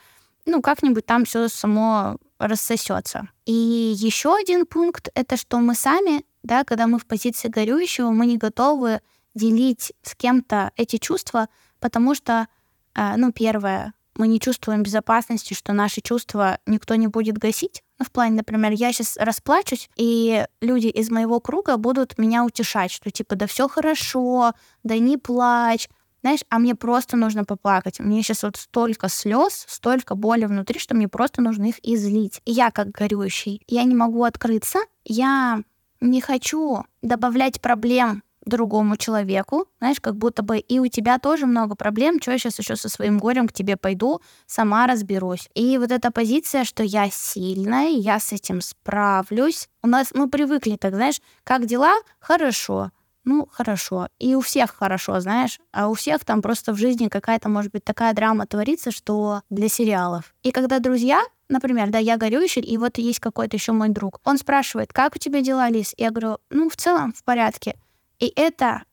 [0.45, 3.29] ну, как-нибудь там все само рассосется.
[3.45, 8.25] И еще один пункт— это что мы сами, да, когда мы в позиции горюющего, мы
[8.25, 9.01] не готовы
[9.35, 11.47] делить с кем-то эти чувства,
[11.79, 12.47] потому что,
[12.95, 17.83] э, ну, первое, мы не чувствуем безопасности, что наши чувства никто не будет гасить.
[17.99, 22.91] Ну, в плане, например, я сейчас расплачусь, и люди из моего круга будут меня утешать,
[22.91, 25.87] что типа, да все хорошо, да не плачь,
[26.21, 27.99] знаешь, а мне просто нужно поплакать.
[27.99, 32.41] Мне сейчас вот столько слез, столько боли внутри, что мне просто нужно их излить.
[32.45, 35.61] И я как горюющий, я не могу открыться, я
[36.01, 41.75] не хочу добавлять проблем другому человеку, знаешь, как будто бы и у тебя тоже много
[41.75, 45.49] проблем, что я сейчас еще со своим горем к тебе пойду, сама разберусь.
[45.53, 49.69] И вот эта позиция, что я сильная, я с этим справлюсь.
[49.83, 51.93] У нас мы привыкли так, знаешь, как дела?
[52.19, 52.91] Хорошо
[53.23, 54.07] ну, хорошо.
[54.17, 55.59] И у всех хорошо, знаешь.
[55.71, 59.69] А у всех там просто в жизни какая-то, может быть, такая драма творится, что для
[59.69, 60.33] сериалов.
[60.43, 64.21] И когда друзья например, да, я горюющий, и вот есть какой-то еще мой друг.
[64.23, 65.93] Он спрашивает, как у тебя дела, Лиз?
[65.97, 67.75] Я говорю, ну, в целом в порядке.
[68.19, 68.83] И это,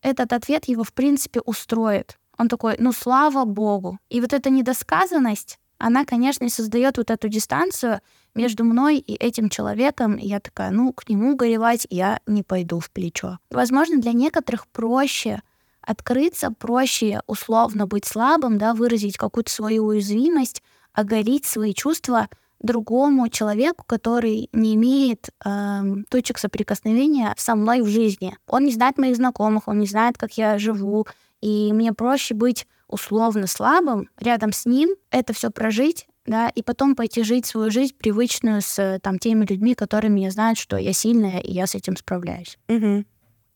[0.00, 2.18] этот ответ его, в принципе, устроит.
[2.38, 3.98] Он такой, ну, слава богу.
[4.08, 8.00] И вот эта недосказанность, она, конечно, создает вот эту дистанцию
[8.34, 10.16] между мной и этим человеком.
[10.16, 13.38] Я такая, ну, к нему горевать я не пойду в плечо.
[13.50, 15.42] Возможно, для некоторых проще
[15.80, 22.28] открыться, проще условно быть слабым, да, выразить какую-то свою уязвимость, оголить свои чувства
[22.60, 28.36] другому человеку, который не имеет э, точек соприкосновения со мной в жизни.
[28.46, 31.06] Он не знает моих знакомых, он не знает, как я живу,
[31.42, 36.94] и мне проще быть условно слабым рядом с ним, это все прожить, да, и потом
[36.96, 41.40] пойти жить свою жизнь привычную с там теми людьми, которые меня знают, что я сильная,
[41.40, 42.58] и я с этим справляюсь.
[42.68, 43.04] Угу.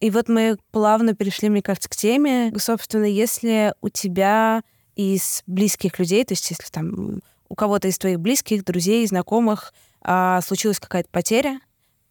[0.00, 2.52] И вот мы плавно перешли, мне кажется, к теме.
[2.56, 4.62] Собственно, если у тебя
[4.94, 10.40] из близких людей, то есть если там у кого-то из твоих близких, друзей, знакомых а,
[10.42, 11.60] случилась какая-то потеря,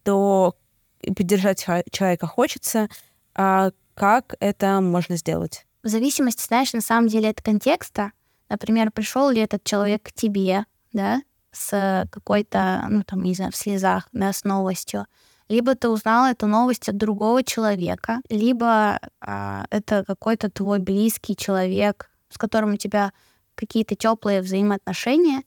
[0.02, 0.54] то
[1.00, 2.88] поддержать человека хочется.
[3.34, 5.64] А как это можно сделать?
[5.82, 8.12] В зависимости, знаешь, на самом деле от контекста.
[8.48, 13.56] Например, пришел ли этот человек к тебе, да, с какой-то, ну там, не знаю, в
[13.56, 15.06] слезах, да, с новостью.
[15.48, 22.10] Либо ты узнал эту новость от другого человека, либо а, это какой-то твой близкий человек,
[22.28, 23.12] с которым у тебя
[23.54, 25.42] какие-то теплые взаимоотношения.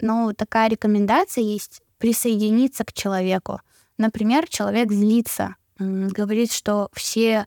[0.00, 3.60] Но такая рекомендация есть присоединиться к человеку.
[3.98, 7.46] Например, человек злится, говорит, что все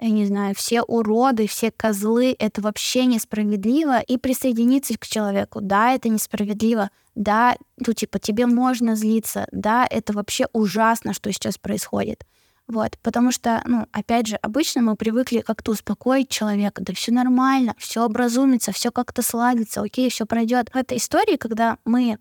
[0.00, 5.60] я не знаю, все уроды, все козлы, это вообще несправедливо, и присоединиться к человеку.
[5.60, 11.58] Да, это несправедливо, да, ну, типа, тебе можно злиться, да, это вообще ужасно, что сейчас
[11.58, 12.24] происходит.
[12.68, 17.74] Вот, потому что, ну, опять же, обычно мы привыкли как-то успокоить человека, да все нормально,
[17.78, 20.68] все образумится, все как-то сладится, окей, все пройдет.
[20.72, 22.18] В этой истории, когда мы,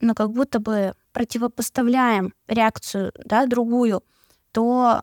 [0.00, 4.02] ну, как будто бы противопоставляем реакцию, да, другую,
[4.52, 5.02] то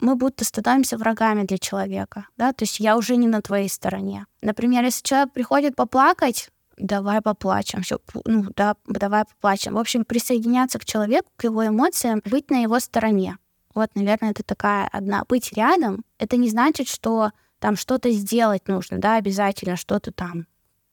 [0.00, 4.26] мы будто становимся врагами для человека, да, то есть я уже не на твоей стороне.
[4.42, 9.74] Например, если человек приходит поплакать, давай поплачем, все, ну да, давай поплачем.
[9.74, 13.38] В общем, присоединяться к человеку, к его эмоциям, быть на его стороне.
[13.74, 15.24] Вот, наверное, это такая одна.
[15.28, 20.46] Быть рядом, это не значит, что там что-то сделать нужно, да, обязательно что-то там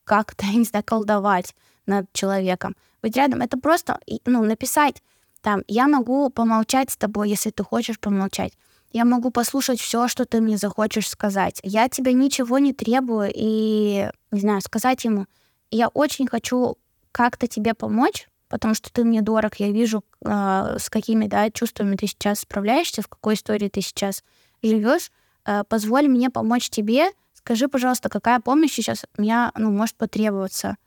[0.06, 2.76] как-то, не знаю, колдовать над человеком.
[3.02, 5.02] Быть рядом, это просто, ну, написать
[5.42, 8.54] там, я могу помолчать с тобой, если ты хочешь помолчать
[8.93, 11.60] я могу послушать все, что ты мне захочешь сказать.
[11.63, 15.25] Я тебя ничего не требую и, не знаю, сказать ему,
[15.71, 16.77] я очень хочу
[17.12, 21.95] как-то тебе помочь, потому что ты мне дорог, я вижу, э, с какими да, чувствами
[21.95, 24.23] ты сейчас справляешься, в какой истории ты сейчас
[24.62, 25.12] живешь.
[25.45, 27.10] Э, позволь мне помочь тебе.
[27.34, 30.77] Скажи, пожалуйста, какая помощь сейчас меня ну, может потребоваться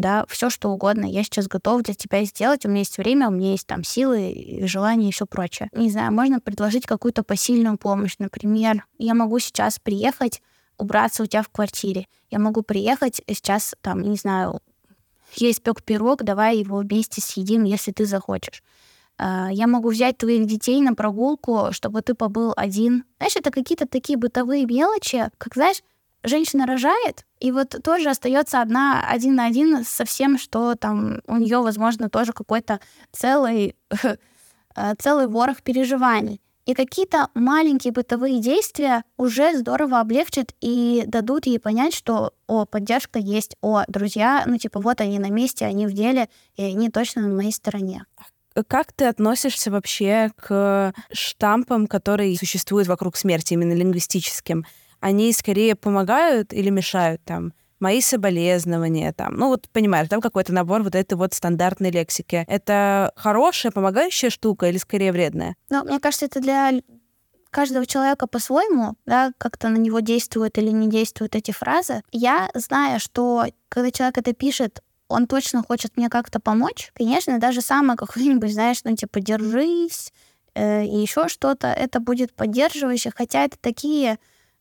[0.00, 1.04] да, все что угодно.
[1.04, 2.64] Я сейчас готов для тебя сделать.
[2.64, 5.68] У меня есть время, у меня есть там силы, желания и все прочее.
[5.72, 8.16] Не знаю, можно предложить какую-то посильную помощь.
[8.18, 10.42] Например, я могу сейчас приехать,
[10.78, 12.06] убраться у тебя в квартире.
[12.30, 14.60] Я могу приехать сейчас, там, не знаю,
[15.36, 18.62] я испек пирог, давай его вместе съедим, если ты захочешь.
[19.18, 23.04] А, я могу взять твоих детей на прогулку, чтобы ты побыл один.
[23.18, 25.82] Знаешь, это какие-то такие бытовые мелочи, как, знаешь,
[26.22, 31.36] женщина рожает, и вот тоже остается одна один на один со всем, что там у
[31.36, 32.80] нее, возможно, тоже какой-то
[33.12, 33.76] целый,
[34.76, 36.40] э, целый ворох переживаний.
[36.66, 43.18] И какие-то маленькие бытовые действия уже здорово облегчат и дадут ей понять, что, о, поддержка
[43.18, 47.22] есть, о, друзья, ну, типа, вот они на месте, они в деле, и они точно
[47.22, 48.04] на моей стороне.
[48.68, 54.66] Как ты относишься вообще к штампам, которые существуют вокруг смерти, именно лингвистическим?
[55.00, 60.82] Они скорее помогают или мешают там мои соболезнования, там, ну вот понимаешь, там какой-то набор
[60.82, 62.44] вот этой вот стандартной лексики.
[62.46, 65.56] Это хорошая, помогающая штука или скорее вредная?
[65.70, 66.72] Ну, мне кажется, это для
[67.50, 72.02] каждого человека по-своему, да, как-то на него действуют или не действуют эти фразы.
[72.12, 76.92] Я знаю, что когда человек это пишет, он точно хочет мне как-то помочь.
[76.94, 80.12] Конечно, даже самое какое-нибудь, знаешь, ну типа держись
[80.54, 84.18] э, и еще что-то, это будет поддерживающе, хотя это такие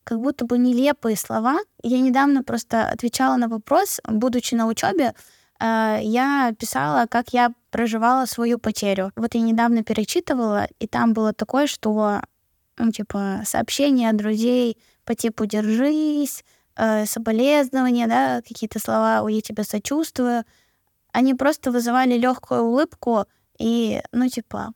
[0.10, 1.60] как будто бы нелепые слова.
[1.84, 5.14] Я недавно просто отвечала на вопрос, будучи на учебе,
[5.60, 9.12] э, я писала, как я проживала свою потерю.
[9.16, 12.22] Вот я недавно перечитывала, и там было такое, что,
[12.80, 16.44] ну, типа, сообщения от друзей по типу «держись»,
[16.76, 20.44] э, соболезнования, да, какие-то слова «я тебя сочувствую»,
[21.12, 23.26] они просто вызывали легкую улыбку
[23.60, 24.74] и, ну, типа,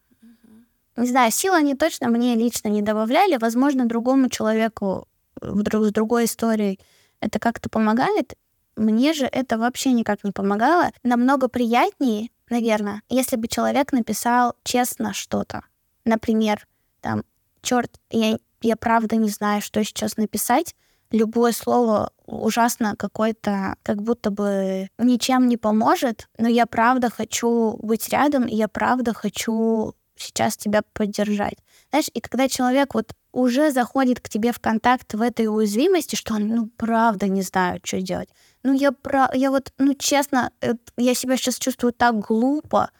[0.96, 5.08] не знаю, сил они точно мне лично не добавляли, возможно, другому человеку
[5.44, 6.80] с другой историей
[7.20, 8.34] это как-то помогает,
[8.76, 10.92] мне же это вообще никак не помогало.
[11.04, 15.64] Намного приятнее наверное, если бы человек написал честно что-то,
[16.06, 16.68] например,
[17.02, 17.24] там,
[17.62, 20.76] черт, я, я правда не знаю, что сейчас написать,
[21.12, 28.10] любое слово ужасно какое-то, как будто бы ничем не поможет, но я правда хочу быть
[28.10, 31.58] рядом, и я правда хочу сейчас тебя поддержать.
[31.90, 36.36] Знаешь, и когда человек вот уже заходит к тебе в контакт в этой уязвимости, что
[36.36, 38.30] он, ну, правда не знаю, что делать.
[38.62, 39.30] Ну, я, про...
[39.34, 40.52] я вот, ну, честно,
[40.96, 42.92] я себя сейчас чувствую так глупо,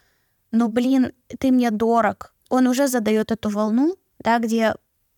[0.52, 2.34] но, блин, ты мне дорог.
[2.50, 4.76] Он уже задает эту волну, да, где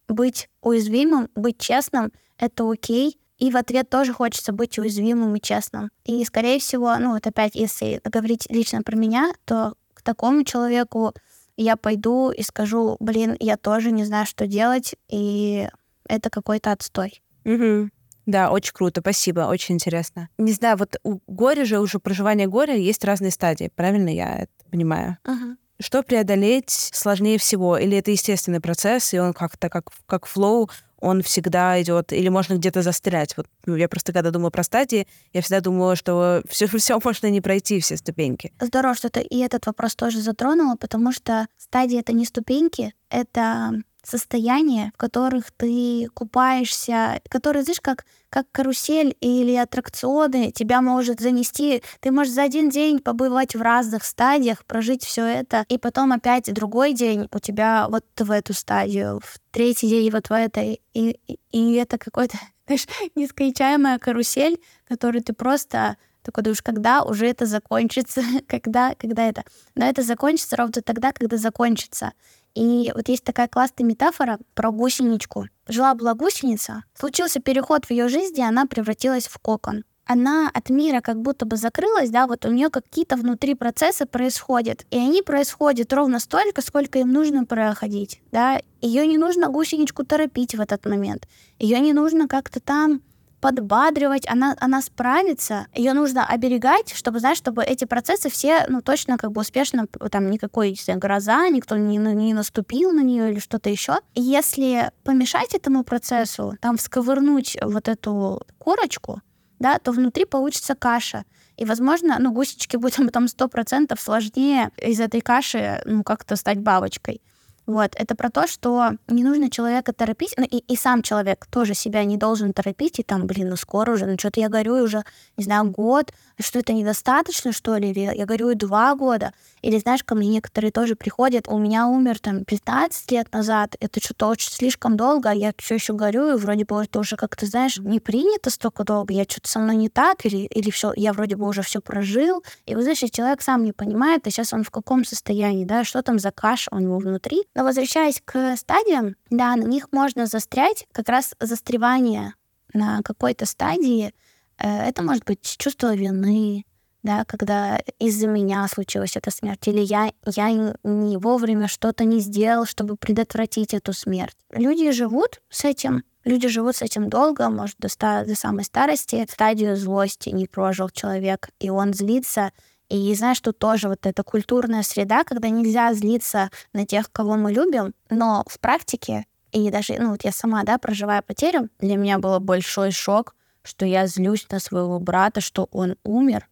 [0.08, 5.90] быть уязвимым, быть честным— это окей, и в ответ тоже хочется быть уязвимым и честным.
[6.04, 11.14] И, скорее всего, ну вот опять, если говорить лично про меня, то к такому человеку
[11.58, 15.68] я пойду и скажу, блин, я тоже не знаю, что делать, и
[16.08, 17.22] это какой-то отстой.
[17.46, 17.90] Угу.
[18.26, 20.30] Да, очень круто, спасибо, очень интересно.
[20.38, 24.52] Не знаю, вот у горя же, уже проживания горя есть разные стадии, правильно я это
[24.72, 25.18] понимаю?
[25.24, 25.58] Ага.
[25.80, 27.78] Что преодолеть сложнее всего?
[27.78, 30.70] Или это естественный процесс, и он как-то как, как флоу,
[31.06, 33.38] он всегда идет, или можно где-то застрять.
[33.38, 37.30] Вот ну, я просто когда думаю про стадии, я всегда думаю, что все, все можно
[37.30, 38.52] не пройти, все ступеньки.
[38.60, 43.82] Здорово, что ты и этот вопрос тоже затронула, потому что стадии это не ступеньки, это
[44.06, 51.82] состояния, в которых ты купаешься, которые, знаешь, как, как карусель или аттракционы, тебя может занести.
[52.00, 56.54] Ты можешь за один день побывать в разных стадиях, прожить все это, и потом опять
[56.54, 60.82] другой день у тебя вот в эту стадию, в третий день вот в этой.
[60.94, 62.38] И, и, и это какой-то,
[62.68, 69.44] знаешь, нескончаемая карусель, которую ты просто такой думаешь, когда уже это закончится, когда, когда это.
[69.76, 72.12] Но это закончится ровно тогда, когда закончится.
[72.56, 75.48] И вот есть такая классная метафора про гусеничку.
[75.68, 79.84] Жила-была гусеница, случился переход в ее жизни, она превратилась в кокон.
[80.06, 84.86] Она от мира как будто бы закрылась, да, вот у нее какие-то внутри процессы происходят,
[84.92, 88.62] и они происходят ровно столько, сколько им нужно проходить, да.
[88.82, 93.02] Ее не нужно гусеничку торопить в этот момент, ее не нужно как-то там
[93.46, 95.68] подбадривать, она, она справится.
[95.76, 100.32] Ее нужно оберегать, чтобы, знаешь, чтобы эти процессы все, ну, точно как бы успешно, там,
[100.32, 104.00] никакой если гроза, никто не, не наступил на нее или что-то еще.
[104.16, 109.22] Если помешать этому процессу, там, всковырнуть вот эту корочку,
[109.60, 111.24] да, то внутри получится каша.
[111.56, 116.62] И, возможно, ну, гусечки будет там сто процентов сложнее из этой каши, ну, как-то стать
[116.62, 117.22] бабочкой.
[117.68, 121.74] Вот, это про то, что не нужно человека торопить, ну и, и сам человек тоже
[121.74, 125.04] себя не должен торопить, и там, блин, ну скоро уже, ну что-то я горю уже,
[125.36, 130.04] не знаю, год, что это недостаточно, что ли, или я горю два года, или, знаешь,
[130.04, 134.52] ко мне некоторые тоже приходят, у меня умер там 15 лет назад, это что-то очень
[134.52, 138.00] слишком долго, а я все еще горю, и вроде бы это уже как-то, знаешь, не
[138.00, 141.48] принято столько долго, я что-то со мной не так, или, или все, я вроде бы
[141.48, 145.04] уже все прожил, и вы знаете, человек сам не понимает, а сейчас он в каком
[145.04, 149.64] состоянии, да, что там за каша у него внутри, но возвращаясь к стадиям, да, на
[149.64, 152.34] них можно застрять, как раз застревание
[152.74, 154.14] на какой-то стадии,
[154.60, 156.66] э, это может быть чувство вины,
[157.02, 162.66] да, когда из-за меня случилась эта смерть, или я, я не вовремя что-то не сделал,
[162.66, 164.36] чтобы предотвратить эту смерть.
[164.52, 169.26] Люди живут с этим, люди живут с этим долго, может, до, ста- до самой старости.
[169.32, 172.52] Стадию злости не прожил человек, и он злится,
[172.90, 177.52] и знаешь, тут тоже вот эта культурная среда, когда нельзя злиться на тех, кого мы
[177.52, 182.20] любим, но в практике, и даже, ну вот я сама, да, проживая потерю, для меня
[182.20, 186.48] был большой шок, что я злюсь на своего брата, что он умер,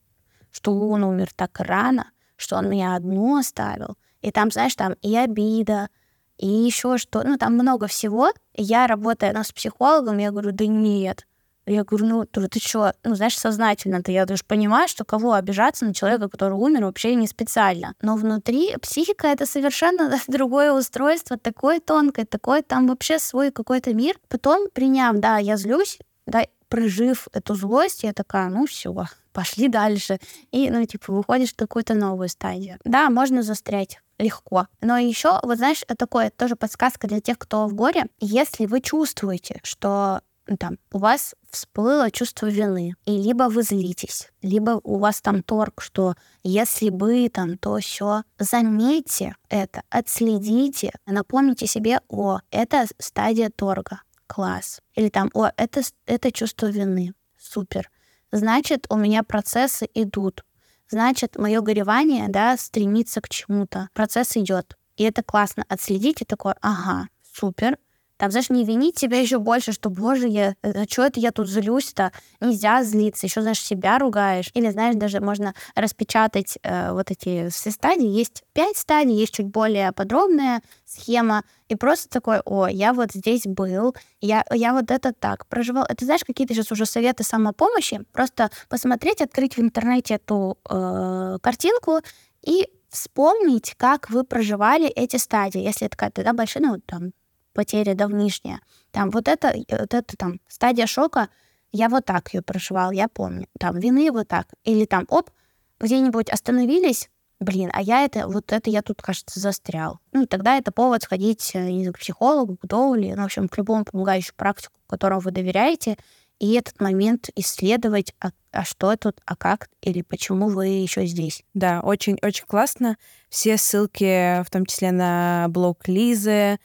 [0.52, 3.98] что он умер так рано, что он меня одну оставил.
[4.22, 5.90] И там, знаешь, там и обида,
[6.38, 8.32] и еще что, ну там много всего.
[8.54, 11.28] Я, работая ну, с психологом, я говорю, да нет,
[11.66, 15.86] я говорю, ну, ты, ты что, ну, знаешь, сознательно-то я даже понимаю, что кого обижаться
[15.86, 17.93] на человека, который умер, вообще не специально.
[18.01, 24.18] Но внутри психика— это совершенно другое устройство, такое тонкое, такое там вообще свой какой-то мир.
[24.28, 28.93] Потом, приняв, да, я злюсь, да, прожив эту злость, я такая, ну, все,
[29.32, 30.20] пошли дальше.
[30.51, 32.80] И, ну, типа, выходишь в какую-то новую стадию.
[32.84, 34.68] Да, можно застрять легко.
[34.82, 38.05] Но еще, вот знаешь, такое тоже подсказка для тех, кто в горе.
[38.20, 40.22] Если вы чувствуете, что
[40.60, 45.82] там, у вас всплыло чувство вины, и либо вы злитесь, либо у вас там торг,
[45.82, 54.02] что если бы там то все, заметьте это, отследите, напомните себе, о, это стадия торга,
[54.28, 54.82] класс.
[54.96, 57.89] Или там, о, это, это чувство вины, супер.
[58.32, 60.44] Значит, у меня процессы идут.
[60.89, 63.89] Значит, мое горевание, да, стремится к чему-то.
[63.94, 64.78] Процесс идет.
[64.98, 67.78] И это классно отследить и такое, ага, супер,
[68.18, 71.49] Там, знаешь, не винить себя еще больше, что, боже, я, а что это я тут
[71.49, 72.11] злюсь-то?
[72.39, 74.51] Нельзя злиться, еще, знаешь, себя ругаешь.
[74.53, 78.07] Или, знаешь, даже можно распечатать э, вот эти все стадии.
[78.07, 81.43] Есть пять стадий, есть чуть более подробная схема.
[81.70, 85.86] И просто такой, о, я вот здесь был, я, я вот это так проживал.
[85.89, 88.05] Это, знаешь, какие-то сейчас уже советы самопомощи.
[88.11, 91.99] Просто посмотреть, открыть в интернете эту э, картинку
[92.45, 95.61] и вспомнить, как вы проживали эти стадии.
[95.61, 97.11] Если это какая-то да, большая, ну, там,
[97.54, 98.60] потеря давнишняя.
[98.91, 101.30] Там вот это, вот это там стадия шока,
[101.72, 103.47] я вот так ее проживал, я помню.
[103.60, 104.47] Там вины вот так.
[104.64, 105.32] Или там, оп,
[105.80, 109.99] где-нибудь остановились, блин, а я это, вот это я тут, кажется, застрял.
[110.12, 113.58] Ну, тогда это повод сходить э, не к психологу, к доуле, ну, в общем, к
[113.58, 115.97] любому помогающему практику, которому вы доверяете,
[116.39, 121.43] и этот момент исследовать, а, а что тут, а как, или почему вы еще здесь.
[121.54, 122.97] Да, очень-очень классно.
[123.30, 126.60] Все ссылки, в том числе на блог Лизы,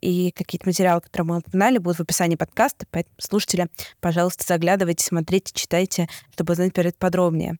[0.00, 2.86] и какие-то материалы, которые мы упоминали, будут в описании подкаста.
[2.90, 3.68] Поэтому, слушатели,
[4.00, 7.56] пожалуйста, заглядывайте, смотрите, читайте, чтобы знать перед подробнее.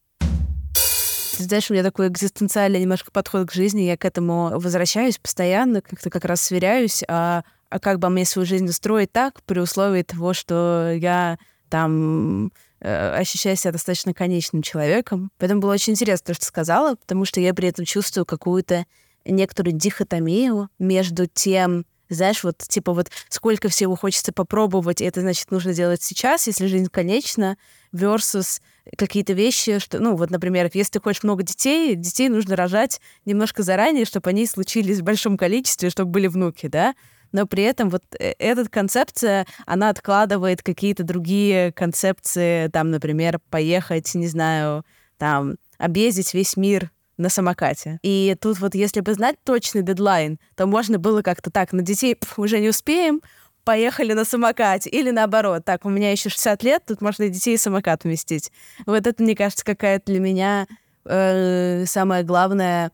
[1.37, 5.81] Ты знаешь, у меня такой экзистенциальный немножко подход к жизни, я к этому возвращаюсь постоянно,
[5.81, 10.03] как-то как раз сверяюсь, а, а как бы мне свою жизнь устроить так, при условии
[10.03, 15.33] того, что я там э, ощущаю себя достаточно конечным человеком.
[15.39, 18.87] Поэтому было очень интересно то, что сказала, потому что я при этом чувствую какую-то
[19.25, 25.51] некоторую дихотомию между тем, знаешь, вот типа вот сколько всего хочется попробовать, и это значит
[25.51, 27.57] нужно делать сейчас, если жизнь конечна,
[27.93, 28.61] versus
[28.97, 33.63] какие-то вещи, что, ну, вот, например, если ты хочешь много детей, детей нужно рожать немножко
[33.63, 36.95] заранее, чтобы они случились в большом количестве, чтобы были внуки, да,
[37.33, 44.15] но при этом вот э, эта концепция, она откладывает какие-то другие концепции, там, например, поехать,
[44.15, 44.85] не знаю,
[45.19, 47.99] там, объездить весь мир на самокате.
[48.03, 52.17] И тут вот если бы знать точный дедлайн, то можно было как-то так, на детей
[52.37, 53.23] уже не успеем,
[53.65, 54.91] поехали на самокате.
[54.91, 58.53] Или наоборот, так, у меня еще 60 лет, тут можно и детей и самокат вместить.
[58.87, 60.67] Вот это, мне кажется, какая-то для меня
[61.05, 62.91] э, самое главное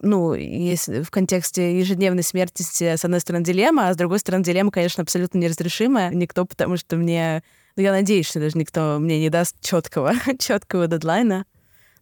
[0.00, 4.70] ну, если в контексте ежедневной смерти, с одной стороны, дилемма, а с другой стороны, дилемма,
[4.70, 6.10] конечно, абсолютно неразрешимая.
[6.10, 7.42] Никто, потому что мне...
[7.76, 11.44] Ну, я надеюсь, что даже никто мне не даст четкого, четкого дедлайна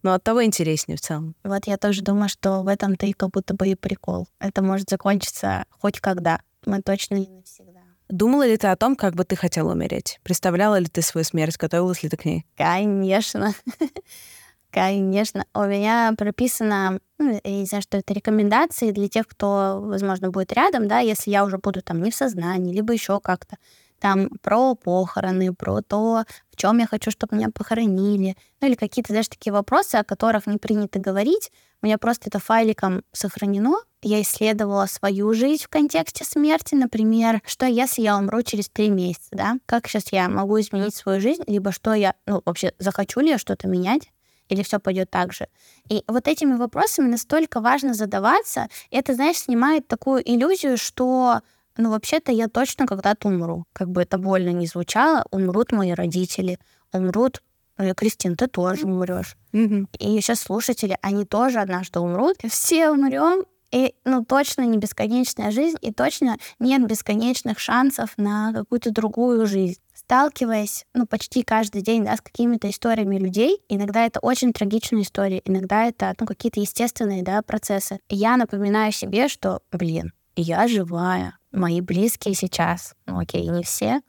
[0.07, 1.35] но от того интереснее в целом.
[1.43, 4.29] Вот я тоже думаю, что в этом-то и как будто бы и прикол.
[4.39, 6.41] Это может закончиться хоть когда.
[6.65, 7.81] Мы точно не навсегда.
[8.09, 10.21] Думала ли ты о том, как бы ты хотела умереть?
[10.23, 11.57] Представляла ли ты свою смерть?
[11.57, 12.47] Готовилась ли ты к ней?
[12.57, 13.53] Конечно.
[14.71, 15.45] Конечно.
[15.53, 20.53] У меня прописано, ну, я не знаю, что это рекомендации для тех, кто, возможно, будет
[20.53, 23.57] рядом, да, если я уже буду там не в сознании, либо еще как-то
[23.99, 29.13] там про похороны, про то, в чем я хочу, чтобы меня похоронили, ну или какие-то,
[29.13, 31.51] знаешь, такие вопросы, о которых не принято говорить.
[31.83, 33.77] У меня просто это файликом сохранено.
[34.03, 39.29] Я исследовала свою жизнь в контексте смерти, например, что если я умру через три месяца,
[39.33, 43.31] да, как сейчас я могу изменить свою жизнь, либо что я, ну, вообще, захочу ли
[43.31, 44.11] я что-то менять,
[44.49, 45.49] или все пойдет так же.
[45.89, 51.41] И вот этими вопросами настолько важно задаваться, это, знаешь, снимает такую иллюзию, что
[51.77, 53.65] ну, вообще-то я точно когда-то умру.
[53.73, 56.59] Как бы это больно не звучало, умрут мои родители,
[56.93, 57.43] умрут
[57.79, 59.37] э, Кристин, ты тоже умрешь.
[59.53, 59.87] Mm-hmm.
[59.99, 62.37] И сейчас слушатели, они тоже однажды умрут.
[62.49, 68.91] Все умрем, и ну точно не бесконечная жизнь, и точно нет бесконечных шансов на какую-то
[68.91, 69.81] другую жизнь.
[69.93, 75.43] Сталкиваясь, ну, почти каждый день, да, с какими-то историями людей, иногда это очень трагичные истории,
[75.45, 77.99] иногда это, ну, какие-то естественные, да, процессы.
[78.09, 84.01] И я напоминаю себе, что, блин, я живая, мои близкие сейчас, ну окей, не все,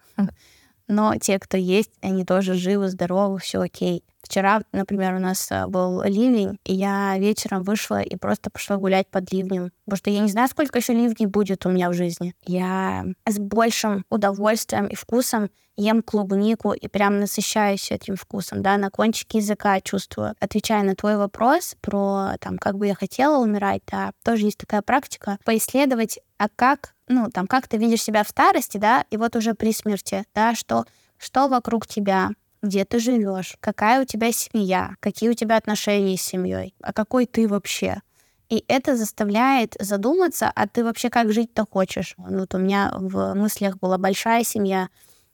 [0.87, 4.03] но те, кто есть, они тоже живы, здоровы, все окей.
[4.27, 9.07] Вчера, например, у нас э, был ливень, и я вечером вышла и просто пошла гулять
[9.07, 9.71] под ливнем.
[9.85, 12.35] Потому что я не знаю, сколько еще ливней будет у меня в жизни.
[12.45, 18.89] Я с большим удовольствием и вкусом ем клубнику и прям насыщаюсь этим вкусом, да, на
[18.89, 20.35] кончике языка чувствую.
[20.41, 24.81] Отвечая на твой вопрос про, там, как бы я хотела умирать, да, тоже есть такая
[24.81, 29.37] практика, поисследовать, а как, ну, там, как ты видишь себя в старости, да, и вот
[29.37, 30.85] уже при смерти, да, что,
[31.17, 32.31] что вокруг тебя,
[32.61, 37.25] где ты живешь, какая у тебя семья, какие у тебя отношения с семьей, а какой
[37.25, 38.01] ты вообще.
[38.49, 42.15] И это заставляет задуматься, а ты вообще как жить-то хочешь.
[42.17, 44.89] Вот у меня в мыслях была большая семья,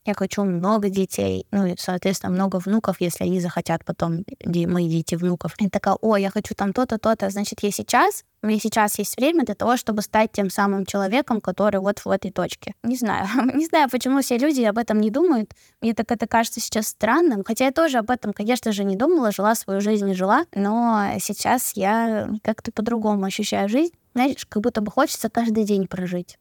[0.06, 5.16] я хочу много детей, ну и, соответственно, много внуков, если они захотят потом, мои дети,
[5.16, 5.56] внуков.
[5.60, 9.16] И такая, о, я хочу там то-то, то-то, значит, я сейчас, у меня сейчас есть
[9.18, 12.76] время для того, чтобы стать тем самым человеком, который вот в этой точке.
[12.84, 15.54] Не знаю, не знаю, почему все люди об этом не думают.
[15.82, 19.32] Мне так это кажется сейчас странным, хотя я тоже об этом, конечно же, не думала,
[19.32, 23.94] жила свою жизнь и жила, но сейчас я как-то по-другому ощущаю жизнь.
[24.14, 26.38] Знаешь, как будто бы хочется каждый день прожить.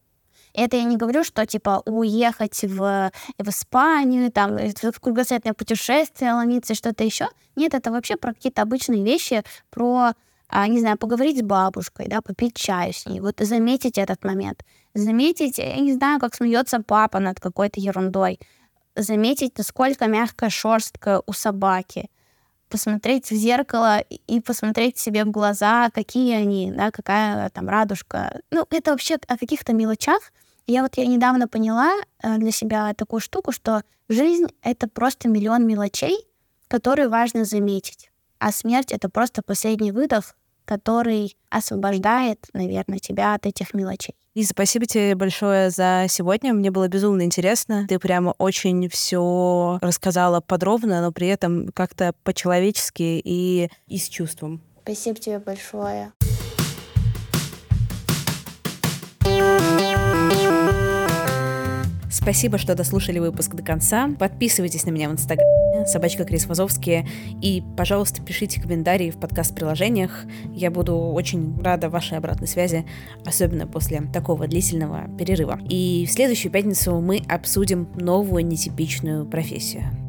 [0.54, 6.74] Это я не говорю, что, типа, уехать в, в Испанию, там, в кругосветное путешествие ломиться,
[6.74, 7.28] что-то еще.
[7.56, 10.12] Нет, это вообще про какие-то обычные вещи, про
[10.54, 14.62] а, не знаю, поговорить с бабушкой, да, попить чай с ней, вот заметить этот момент.
[14.92, 18.38] Заметить, я не знаю, как смеется папа над какой-то ерундой.
[18.94, 22.10] Заметить, насколько мягкая шерстка у собаки.
[22.68, 28.42] Посмотреть в зеркало и посмотреть себе в глаза, какие они, да, какая там радужка.
[28.50, 30.20] Ну, это вообще о каких-то мелочах.
[30.66, 31.92] Я вот я недавно поняла
[32.22, 36.16] э, для себя такую штуку, что жизнь— это просто миллион мелочей,
[36.68, 38.10] которые важно заметить.
[38.38, 44.14] А смерть— это просто последний выдох, который освобождает, наверное, тебя от этих мелочей.
[44.34, 46.54] И спасибо тебе большое за сегодня.
[46.54, 47.84] Мне было безумно интересно.
[47.88, 54.62] Ты прямо очень все рассказала подробно, но при этом как-то по-человечески и, и с чувством.
[54.82, 56.12] Спасибо тебе большое.
[62.22, 64.08] Спасибо, что дослушали выпуск до конца.
[64.16, 67.04] Подписывайтесь на меня в Инстаграме, собачка Крис Вазовский.
[67.40, 70.24] И, пожалуйста, пишите комментарии в подкаст-приложениях.
[70.52, 72.86] Я буду очень рада вашей обратной связи,
[73.26, 75.58] особенно после такого длительного перерыва.
[75.68, 80.01] И в следующую пятницу мы обсудим новую нетипичную профессию.